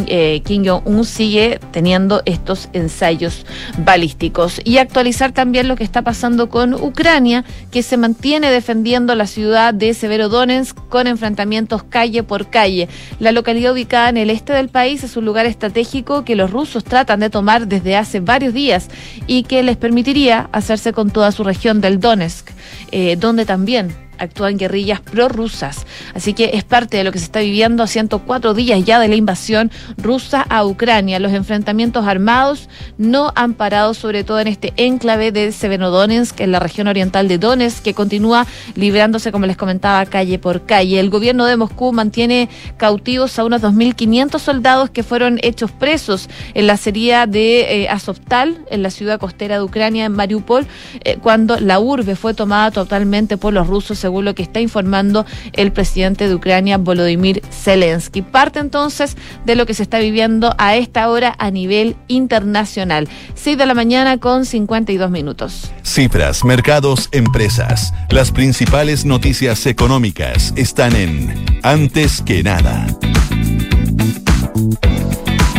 eh, 0.08 0.42
Kim 0.44 0.64
Jong-un 0.66 1.04
sigue 1.04 1.60
teniendo 1.70 2.22
estos 2.24 2.68
ensayos 2.72 3.46
balísticos. 3.78 4.60
Y 4.64 4.78
actualizar 4.78 5.32
también 5.32 5.68
lo 5.68 5.76
que 5.76 5.84
está 5.84 6.02
pasando 6.02 6.48
con 6.48 6.74
Ucrania, 6.74 7.44
que 7.70 7.82
se 7.82 7.96
mantiene 7.96 8.50
defendiendo 8.50 9.14
la 9.14 9.26
ciudad 9.26 9.74
de 9.74 9.94
Severodonetsk 9.94 10.76
con 10.88 11.06
enfrentamientos 11.06 11.82
calle 11.84 12.22
por 12.22 12.50
calle. 12.50 12.88
La 13.18 13.32
localidad 13.32 13.72
ubicada 13.72 14.08
en 14.08 14.16
el 14.16 14.30
este 14.30 14.52
del 14.52 14.68
país 14.68 15.04
es 15.04 15.16
un 15.16 15.24
lugar 15.24 15.46
estratégico 15.46 16.24
que 16.24 16.36
los 16.36 16.50
rusos 16.50 16.84
tratan 16.84 17.20
de 17.20 17.30
tomar 17.30 17.66
desde 17.66 17.96
hace 17.96 18.20
varios 18.20 18.54
días 18.54 18.88
y 19.26 19.44
que 19.44 19.62
les 19.62 19.76
permitiría 19.76 20.48
hacerse 20.52 20.92
con 20.92 21.10
toda 21.10 21.32
su 21.32 21.44
región 21.44 21.80
del 21.80 22.00
Donetsk, 22.00 22.50
eh, 22.90 23.16
donde 23.16 23.44
también 23.44 23.94
actúan 24.18 24.56
guerrillas 24.56 25.00
prorrusas. 25.00 25.86
Así 26.14 26.32
que 26.32 26.50
es 26.54 26.64
parte 26.64 26.96
de 26.96 27.04
lo 27.04 27.12
que 27.12 27.18
se 27.18 27.26
está 27.26 27.40
viviendo 27.40 27.82
a 27.82 27.86
104 27.86 28.54
días 28.54 28.84
ya 28.84 28.98
de 28.98 29.08
la 29.08 29.16
invasión 29.16 29.70
rusa 29.96 30.42
a 30.48 30.64
Ucrania. 30.64 31.18
Los 31.18 31.32
enfrentamientos 31.32 32.06
armados 32.06 32.68
no 32.98 33.32
han 33.34 33.54
parado, 33.54 33.94
sobre 33.94 34.24
todo 34.24 34.40
en 34.40 34.48
este 34.48 34.72
enclave 34.76 35.32
de 35.32 35.52
Severodonetsk, 35.52 36.40
en 36.40 36.52
la 36.52 36.58
región 36.58 36.88
oriental 36.88 37.28
de 37.28 37.38
Donetsk, 37.38 37.82
que 37.82 37.94
continúa 37.94 38.46
librándose, 38.74 39.32
como 39.32 39.46
les 39.46 39.56
comentaba, 39.56 40.04
calle 40.06 40.38
por 40.38 40.66
calle. 40.66 41.00
El 41.00 41.10
gobierno 41.10 41.46
de 41.46 41.56
Moscú 41.56 41.92
mantiene 41.92 42.48
cautivos 42.76 43.38
a 43.38 43.44
unos 43.44 43.62
2.500 43.62 44.38
soldados 44.38 44.90
que 44.90 45.02
fueron 45.02 45.38
hechos 45.42 45.70
presos 45.70 46.28
en 46.54 46.66
la 46.66 46.76
serie 46.76 47.26
de 47.26 47.82
eh, 47.82 47.88
Azovtal, 47.88 48.64
en 48.70 48.82
la 48.82 48.90
ciudad 48.90 49.20
costera 49.20 49.56
de 49.56 49.62
Ucrania, 49.62 50.06
en 50.06 50.12
Mariupol, 50.12 50.66
eh, 51.04 51.18
cuando 51.22 51.58
la 51.60 51.78
urbe 51.78 52.16
fue 52.16 52.34
tomada 52.34 52.55
totalmente 52.72 53.36
por 53.36 53.52
los 53.52 53.66
rusos 53.66 53.98
según 53.98 54.24
lo 54.24 54.34
que 54.34 54.42
está 54.42 54.60
informando 54.60 55.26
el 55.52 55.72
presidente 55.72 56.28
de 56.28 56.34
Ucrania, 56.34 56.78
Volodymyr 56.78 57.42
Zelensky. 57.50 58.22
Parte 58.22 58.58
entonces 58.58 59.16
de 59.44 59.56
lo 59.56 59.66
que 59.66 59.74
se 59.74 59.82
está 59.82 59.98
viviendo 59.98 60.54
a 60.58 60.76
esta 60.76 61.08
hora 61.10 61.34
a 61.38 61.50
nivel 61.50 61.96
internacional. 62.08 63.08
6 63.34 63.58
de 63.58 63.66
la 63.66 63.74
mañana 63.74 64.18
con 64.18 64.44
52 64.44 65.10
minutos. 65.10 65.70
Cifras, 65.82 66.44
mercados, 66.44 67.08
empresas. 67.12 67.92
Las 68.10 68.30
principales 68.30 69.04
noticias 69.04 69.66
económicas 69.66 70.52
están 70.56 70.96
en 70.96 71.46
Antes 71.62 72.22
que 72.22 72.42
nada. 72.42 72.86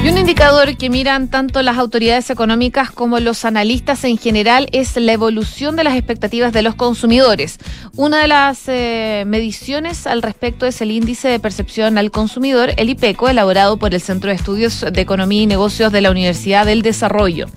Un 0.07 0.17
indicador 0.17 0.77
que 0.77 0.89
miran 0.89 1.27
tanto 1.27 1.61
las 1.61 1.77
autoridades 1.77 2.29
económicas 2.29 2.91
como 2.91 3.19
los 3.19 3.43
analistas 3.43 4.05
en 4.05 4.17
general 4.17 4.69
es 4.71 4.95
la 4.95 5.11
evolución 5.11 5.75
de 5.75 5.83
las 5.83 5.97
expectativas 5.97 6.53
de 6.53 6.61
los 6.61 6.75
consumidores. 6.75 7.57
Una 7.97 8.21
de 8.21 8.29
las 8.29 8.63
eh, 8.67 9.25
mediciones 9.27 10.07
al 10.07 10.21
respecto 10.21 10.65
es 10.65 10.81
el 10.81 10.91
índice 10.91 11.27
de 11.27 11.41
percepción 11.41 11.97
al 11.97 12.09
consumidor, 12.09 12.71
el 12.77 12.89
IPECO, 12.89 13.27
elaborado 13.27 13.77
por 13.77 13.93
el 13.93 14.01
Centro 14.01 14.29
de 14.29 14.37
Estudios 14.37 14.85
de 14.91 15.01
Economía 15.01 15.41
y 15.41 15.45
Negocios 15.45 15.91
de 15.91 15.99
la 15.99 16.09
Universidad 16.09 16.65
del 16.65 16.83
Desarrollo. 16.83 17.47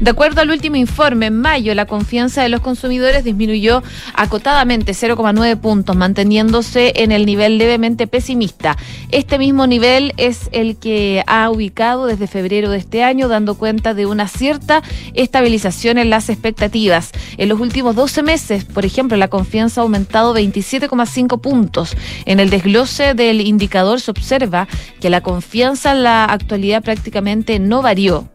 De 0.00 0.10
acuerdo 0.10 0.40
al 0.40 0.50
último 0.50 0.76
informe, 0.76 1.26
en 1.26 1.38
mayo 1.38 1.74
la 1.74 1.86
confianza 1.86 2.42
de 2.42 2.48
los 2.48 2.60
consumidores 2.60 3.24
disminuyó 3.24 3.82
acotadamente 4.14 4.92
0,9 4.92 5.56
puntos, 5.58 5.94
manteniéndose 5.94 6.92
en 6.96 7.12
el 7.12 7.26
nivel 7.26 7.58
levemente 7.58 8.06
pesimista. 8.06 8.76
Este 9.10 9.38
mismo 9.38 9.66
nivel 9.66 10.14
es 10.16 10.48
el 10.52 10.76
que 10.76 11.22
ha 11.26 11.50
ubicado 11.50 11.97
desde 12.06 12.26
febrero 12.26 12.70
de 12.70 12.78
este 12.78 13.02
año, 13.02 13.28
dando 13.28 13.56
cuenta 13.56 13.94
de 13.94 14.06
una 14.06 14.28
cierta 14.28 14.82
estabilización 15.14 15.98
en 15.98 16.10
las 16.10 16.28
expectativas. 16.28 17.10
En 17.36 17.48
los 17.48 17.60
últimos 17.60 17.94
12 17.96 18.22
meses, 18.22 18.64
por 18.64 18.84
ejemplo, 18.84 19.16
la 19.16 19.28
confianza 19.28 19.82
aumentado 19.82 20.34
27,5 20.34 21.40
puntos. 21.40 21.96
En 22.24 22.40
el 22.40 22.50
desglose 22.50 23.14
del 23.14 23.40
indicador 23.40 24.00
se 24.00 24.10
observa 24.10 24.68
que 25.00 25.10
la 25.10 25.20
confianza 25.20 25.92
en 25.92 26.02
la 26.02 26.24
actualidad 26.24 26.82
prácticamente 26.82 27.58
no 27.58 27.82
varió. 27.82 28.28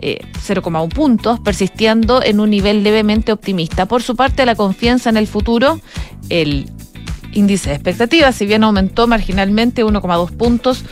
0,1 0.00 0.84
eh, 0.84 0.88
puntos, 0.94 1.40
persistiendo 1.40 2.22
en 2.22 2.40
un 2.40 2.50
nivel 2.50 2.82
levemente 2.82 3.32
optimista. 3.32 3.86
Por 3.86 4.02
su 4.02 4.16
parte, 4.16 4.44
la 4.44 4.56
confianza 4.56 5.10
en 5.10 5.16
el 5.16 5.26
futuro, 5.26 5.80
el 6.28 6.70
índice 7.32 7.70
de 7.70 7.76
expectativas, 7.76 8.34
si 8.34 8.46
bien 8.46 8.64
aumentó 8.64 9.06
marginalmente 9.06 9.84
1,2 9.84 10.30
puntos, 10.36 10.84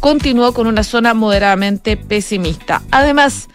continuó 0.00 0.52
con 0.52 0.66
una 0.66 0.82
zona 0.82 1.14
moderadamente 1.14 1.96
pesimista. 1.96 2.82
Además, 2.90 3.48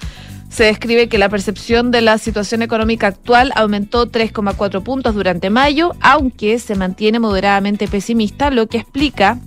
se 0.49 0.65
describe 0.65 1.07
que 1.07 1.17
la 1.17 1.29
percepción 1.29 1.91
de 1.91 2.01
la 2.01 2.17
situación 2.17 2.61
económica 2.61 3.07
actual 3.07 3.53
aumentó 3.55 4.11
3,4 4.11 4.83
puntos 4.83 5.15
durante 5.15 5.49
mayo, 5.49 5.93
aunque 6.01 6.59
se 6.59 6.75
mantiene 6.75 7.19
moderadamente 7.19 7.87
pesimista, 7.87 8.49
lo 8.49 8.67
que 8.67 8.79
explica 8.79 9.39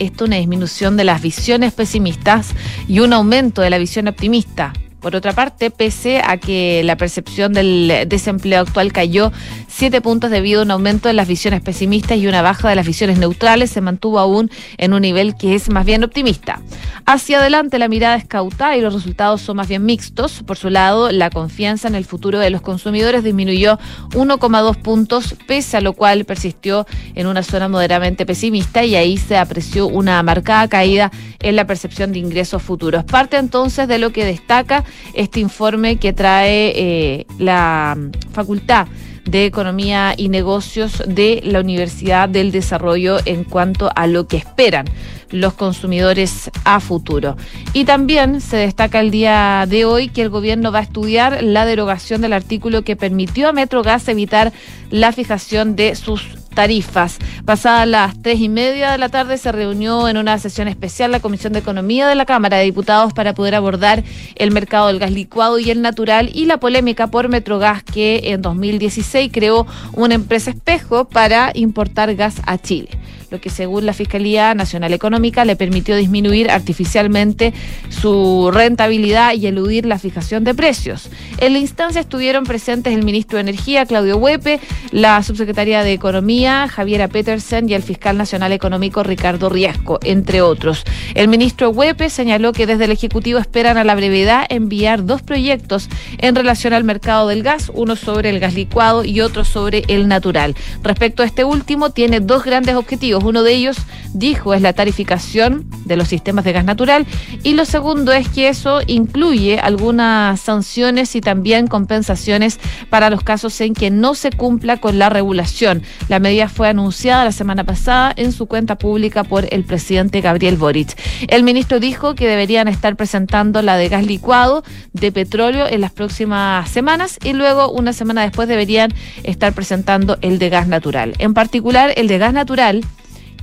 esto 0.00 0.24
una 0.24 0.36
disminución 0.36 0.96
de 0.96 1.04
las 1.04 1.22
visiones 1.22 1.74
pesimistas 1.74 2.54
y 2.88 3.00
un 3.00 3.12
aumento 3.12 3.62
de 3.62 3.70
la 3.70 3.78
visión 3.78 4.08
optimista. 4.08 4.72
Por 5.00 5.16
otra 5.16 5.32
parte, 5.32 5.70
pese 5.70 6.20
a 6.24 6.36
que 6.36 6.82
la 6.84 6.96
percepción 6.96 7.52
del 7.52 8.04
desempleo 8.06 8.60
actual 8.60 8.92
cayó 8.92 9.32
siete 9.66 10.00
puntos 10.00 10.30
debido 10.30 10.60
a 10.60 10.64
un 10.64 10.70
aumento 10.70 11.08
de 11.08 11.14
las 11.14 11.26
visiones 11.26 11.62
pesimistas 11.62 12.18
y 12.18 12.26
una 12.26 12.42
baja 12.42 12.68
de 12.68 12.74
las 12.74 12.86
visiones 12.86 13.18
neutrales, 13.18 13.70
se 13.70 13.80
mantuvo 13.80 14.18
aún 14.18 14.50
en 14.76 14.92
un 14.92 15.00
nivel 15.00 15.36
que 15.36 15.54
es 15.54 15.70
más 15.70 15.86
bien 15.86 16.04
optimista. 16.04 16.60
Hacia 17.06 17.38
adelante 17.38 17.78
la 17.78 17.88
mirada 17.88 18.16
es 18.16 18.26
cauta 18.26 18.76
y 18.76 18.82
los 18.82 18.92
resultados 18.92 19.40
son 19.40 19.56
más 19.56 19.68
bien 19.68 19.84
mixtos. 19.84 20.42
Por 20.44 20.58
su 20.58 20.68
lado, 20.68 21.10
la 21.10 21.30
confianza 21.30 21.88
en 21.88 21.94
el 21.94 22.04
futuro 22.04 22.38
de 22.38 22.50
los 22.50 22.60
consumidores 22.60 23.24
disminuyó 23.24 23.78
1,2 24.10 24.76
puntos, 24.76 25.34
pese 25.46 25.78
a 25.78 25.80
lo 25.80 25.94
cual 25.94 26.24
persistió 26.24 26.86
en 27.14 27.26
una 27.26 27.42
zona 27.42 27.68
moderadamente 27.68 28.26
pesimista 28.26 28.84
y 28.84 28.96
ahí 28.96 29.16
se 29.16 29.38
apreció 29.38 29.86
una 29.86 30.22
marcada 30.22 30.68
caída 30.68 31.10
en 31.40 31.56
la 31.56 31.66
percepción 31.66 32.12
de 32.12 32.18
ingresos 32.18 32.62
futuros. 32.62 33.04
Parte 33.04 33.38
entonces 33.38 33.88
de 33.88 33.98
lo 33.98 34.10
que 34.10 34.24
destaca 34.24 34.84
este 35.14 35.40
informe 35.40 35.96
que 35.96 36.12
trae 36.12 36.72
eh, 36.76 37.26
la 37.38 37.96
Facultad 38.32 38.86
de 39.24 39.44
Economía 39.44 40.14
y 40.16 40.28
Negocios 40.28 41.02
de 41.06 41.40
la 41.44 41.60
Universidad 41.60 42.28
del 42.28 42.52
Desarrollo 42.52 43.18
en 43.24 43.44
cuanto 43.44 43.90
a 43.94 44.06
lo 44.06 44.26
que 44.26 44.36
esperan 44.36 44.86
los 45.30 45.54
consumidores 45.54 46.50
a 46.64 46.80
futuro. 46.80 47.36
Y 47.72 47.84
también 47.84 48.40
se 48.40 48.56
destaca 48.56 49.00
el 49.00 49.10
día 49.10 49.66
de 49.68 49.84
hoy 49.84 50.08
que 50.08 50.22
el 50.22 50.30
gobierno 50.30 50.72
va 50.72 50.80
a 50.80 50.82
estudiar 50.82 51.42
la 51.42 51.64
derogación 51.64 52.20
del 52.20 52.32
artículo 52.32 52.82
que 52.82 52.96
permitió 52.96 53.48
a 53.48 53.52
Metrogas 53.52 54.08
evitar 54.08 54.52
la 54.90 55.12
fijación 55.12 55.76
de 55.76 55.94
sus 55.94 56.39
tarifas. 56.50 57.18
Pasadas 57.44 57.88
las 57.88 58.20
tres 58.22 58.40
y 58.40 58.48
media 58.48 58.92
de 58.92 58.98
la 58.98 59.08
tarde 59.08 59.38
se 59.38 59.52
reunió 59.52 60.08
en 60.08 60.16
una 60.16 60.38
sesión 60.38 60.68
especial 60.68 61.10
la 61.10 61.20
Comisión 61.20 61.52
de 61.52 61.60
Economía 61.60 62.08
de 62.08 62.14
la 62.14 62.26
Cámara 62.26 62.58
de 62.58 62.64
Diputados 62.64 63.12
para 63.12 63.34
poder 63.34 63.54
abordar 63.54 64.04
el 64.36 64.50
mercado 64.50 64.88
del 64.88 64.98
gas 64.98 65.12
licuado 65.12 65.58
y 65.58 65.70
el 65.70 65.82
natural 65.82 66.30
y 66.32 66.46
la 66.46 66.58
polémica 66.58 67.06
por 67.06 67.28
Metrogas 67.28 67.82
que 67.82 68.20
en 68.24 68.42
2016 68.42 69.30
creó 69.32 69.66
una 69.92 70.14
empresa 70.14 70.50
espejo 70.50 71.06
para 71.06 71.50
importar 71.54 72.14
gas 72.14 72.42
a 72.46 72.58
Chile 72.58 72.90
lo 73.30 73.40
que 73.40 73.50
según 73.50 73.86
la 73.86 73.92
Fiscalía 73.92 74.54
Nacional 74.54 74.92
Económica 74.92 75.44
le 75.44 75.56
permitió 75.56 75.96
disminuir 75.96 76.50
artificialmente 76.50 77.54
su 77.88 78.50
rentabilidad 78.52 79.34
y 79.34 79.46
eludir 79.46 79.86
la 79.86 79.98
fijación 79.98 80.44
de 80.44 80.54
precios. 80.54 81.10
En 81.38 81.52
la 81.52 81.58
instancia 81.58 82.00
estuvieron 82.00 82.44
presentes 82.44 82.92
el 82.92 83.04
ministro 83.04 83.36
de 83.36 83.42
Energía, 83.42 83.86
Claudio 83.86 84.16
Huepe, 84.16 84.60
la 84.90 85.22
subsecretaria 85.22 85.82
de 85.82 85.92
Economía, 85.92 86.39
Javiera 86.46 87.08
Petersen, 87.08 87.68
y 87.68 87.74
el 87.74 87.82
fiscal 87.82 88.16
nacional 88.16 88.52
económico, 88.52 89.02
Ricardo 89.02 89.48
Riesco, 89.48 89.98
entre 90.02 90.40
otros. 90.42 90.84
El 91.14 91.28
ministro 91.28 91.70
Huepe 91.70 92.08
señaló 92.08 92.52
que 92.52 92.66
desde 92.66 92.84
el 92.84 92.92
Ejecutivo 92.92 93.38
esperan 93.38 93.76
a 93.76 93.84
la 93.84 93.94
brevedad 93.94 94.46
enviar 94.48 95.04
dos 95.04 95.22
proyectos 95.22 95.88
en 96.18 96.34
relación 96.34 96.72
al 96.72 96.84
mercado 96.84 97.28
del 97.28 97.42
gas, 97.42 97.70
uno 97.74 97.96
sobre 97.96 98.30
el 98.30 98.40
gas 98.40 98.54
licuado 98.54 99.04
y 99.04 99.20
otro 99.20 99.44
sobre 99.44 99.84
el 99.88 100.08
natural. 100.08 100.54
Respecto 100.82 101.22
a 101.22 101.26
este 101.26 101.44
último, 101.44 101.90
tiene 101.90 102.20
dos 102.20 102.44
grandes 102.44 102.74
objetivos 102.74 103.22
uno 103.24 103.42
de 103.42 103.54
ellos, 103.54 103.76
dijo, 104.14 104.54
es 104.54 104.62
la 104.62 104.72
tarificación 104.72 105.66
de 105.84 105.96
los 105.96 106.08
sistemas 106.08 106.44
de 106.44 106.52
gas 106.52 106.64
natural 106.64 107.06
y 107.42 107.54
lo 107.54 107.64
segundo 107.64 108.12
es 108.12 108.28
que 108.28 108.48
eso 108.48 108.80
incluye 108.86 109.58
algunas 109.58 110.40
sanciones 110.40 111.14
y 111.16 111.20
también 111.20 111.66
compensaciones 111.66 112.60
para 112.88 113.10
los 113.10 113.22
casos 113.22 113.60
en 113.60 113.74
que 113.74 113.90
no 113.90 114.14
se 114.14 114.30
cumpla 114.30 114.78
con 114.78 114.98
la 114.98 115.08
regulación. 115.08 115.82
La 116.08 116.18
medida 116.30 116.48
fue 116.48 116.68
anunciada 116.68 117.24
la 117.24 117.32
semana 117.32 117.64
pasada 117.64 118.12
en 118.14 118.30
su 118.30 118.46
cuenta 118.46 118.76
pública 118.76 119.24
por 119.24 119.52
el 119.52 119.64
presidente 119.64 120.20
Gabriel 120.20 120.56
Boric. 120.56 120.96
El 121.26 121.42
ministro 121.42 121.80
dijo 121.80 122.14
que 122.14 122.28
deberían 122.28 122.68
estar 122.68 122.94
presentando 122.94 123.62
la 123.62 123.76
de 123.76 123.88
gas 123.88 124.06
licuado 124.06 124.62
de 124.92 125.10
petróleo 125.10 125.66
en 125.68 125.80
las 125.80 125.90
próximas 125.90 126.70
semanas 126.70 127.18
y 127.24 127.32
luego 127.32 127.72
una 127.72 127.92
semana 127.92 128.22
después 128.22 128.46
deberían 128.46 128.94
estar 129.24 129.52
presentando 129.54 130.18
el 130.20 130.38
de 130.38 130.50
gas 130.50 130.68
natural. 130.68 131.14
En 131.18 131.34
particular, 131.34 131.92
el 131.96 132.06
de 132.06 132.18
gas 132.18 132.32
natural 132.32 132.84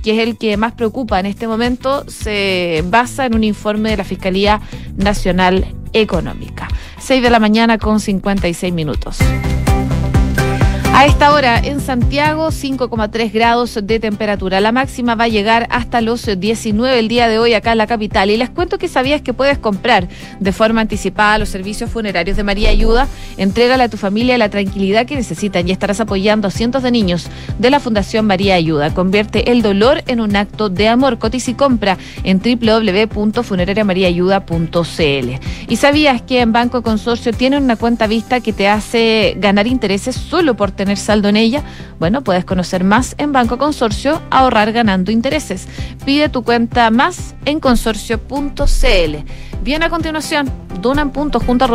que 0.02 0.12
es 0.12 0.26
el 0.26 0.38
que 0.38 0.56
más 0.56 0.72
preocupa 0.72 1.20
en 1.20 1.26
este 1.26 1.46
momento, 1.46 2.08
se 2.08 2.84
basa 2.86 3.26
en 3.26 3.34
un 3.34 3.44
informe 3.44 3.90
de 3.90 3.96
la 3.98 4.04
Fiscalía 4.04 4.60
Nacional 4.96 5.74
Económica. 5.92 6.68
6 7.00 7.20
de 7.20 7.30
la 7.30 7.40
mañana 7.40 7.76
con 7.76 7.98
56 7.98 8.72
minutos. 8.72 9.18
A 10.98 11.06
esta 11.06 11.32
hora 11.32 11.60
en 11.60 11.78
Santiago 11.78 12.48
5,3 12.48 13.32
grados 13.32 13.78
de 13.80 14.00
temperatura. 14.00 14.60
La 14.60 14.72
máxima 14.72 15.14
va 15.14 15.22
a 15.24 15.28
llegar 15.28 15.68
hasta 15.70 16.00
los 16.00 16.26
19 16.26 16.98
el 16.98 17.06
día 17.06 17.28
de 17.28 17.38
hoy 17.38 17.54
acá 17.54 17.70
en 17.70 17.78
la 17.78 17.86
capital. 17.86 18.30
Y 18.30 18.36
les 18.36 18.50
cuento 18.50 18.78
que 18.78 18.88
sabías 18.88 19.22
que 19.22 19.32
puedes 19.32 19.58
comprar 19.58 20.08
de 20.40 20.52
forma 20.52 20.80
anticipada 20.80 21.38
los 21.38 21.50
servicios 21.50 21.88
funerarios 21.88 22.36
de 22.36 22.42
María 22.42 22.70
Ayuda. 22.70 23.06
Entrégale 23.36 23.84
a 23.84 23.88
tu 23.88 23.96
familia 23.96 24.36
la 24.38 24.48
tranquilidad 24.48 25.06
que 25.06 25.14
necesitan 25.14 25.68
y 25.68 25.70
estarás 25.70 26.00
apoyando 26.00 26.48
a 26.48 26.50
cientos 26.50 26.82
de 26.82 26.90
niños 26.90 27.28
de 27.60 27.70
la 27.70 27.78
Fundación 27.78 28.26
María 28.26 28.56
Ayuda. 28.56 28.92
Convierte 28.92 29.52
el 29.52 29.62
dolor 29.62 30.02
en 30.08 30.20
un 30.20 30.34
acto 30.34 30.68
de 30.68 30.88
amor. 30.88 31.18
Cotiza 31.18 31.52
y 31.52 31.54
compra 31.54 31.96
en 32.24 32.40
www.funerariamariaayuda.cl. 32.40 35.28
¿Y 35.68 35.76
sabías 35.76 36.22
que 36.22 36.40
en 36.40 36.52
Banco 36.52 36.82
Consorcio 36.82 37.32
tienen 37.32 37.62
una 37.62 37.76
cuenta 37.76 38.08
vista 38.08 38.40
que 38.40 38.52
te 38.52 38.66
hace 38.66 39.36
ganar 39.38 39.68
intereses 39.68 40.16
solo 40.16 40.54
por 40.54 40.72
tener 40.72 40.87
saldo 40.96 41.28
en 41.28 41.36
ella? 41.36 41.62
Bueno, 42.00 42.22
puedes 42.22 42.44
conocer 42.44 42.82
más 42.82 43.14
en 43.18 43.32
Banco 43.32 43.58
Consorcio, 43.58 44.20
ahorrar 44.30 44.72
ganando 44.72 45.12
intereses. 45.12 45.68
Pide 46.04 46.28
tu 46.28 46.42
cuenta 46.42 46.90
más 46.90 47.34
en 47.44 47.60
consorcio.cl. 47.60 49.16
Bien, 49.62 49.82
a 49.82 49.90
continuación, 49.90 50.50
Dunan 50.80 51.10
Punto 51.10 51.40
junto. 51.40 51.68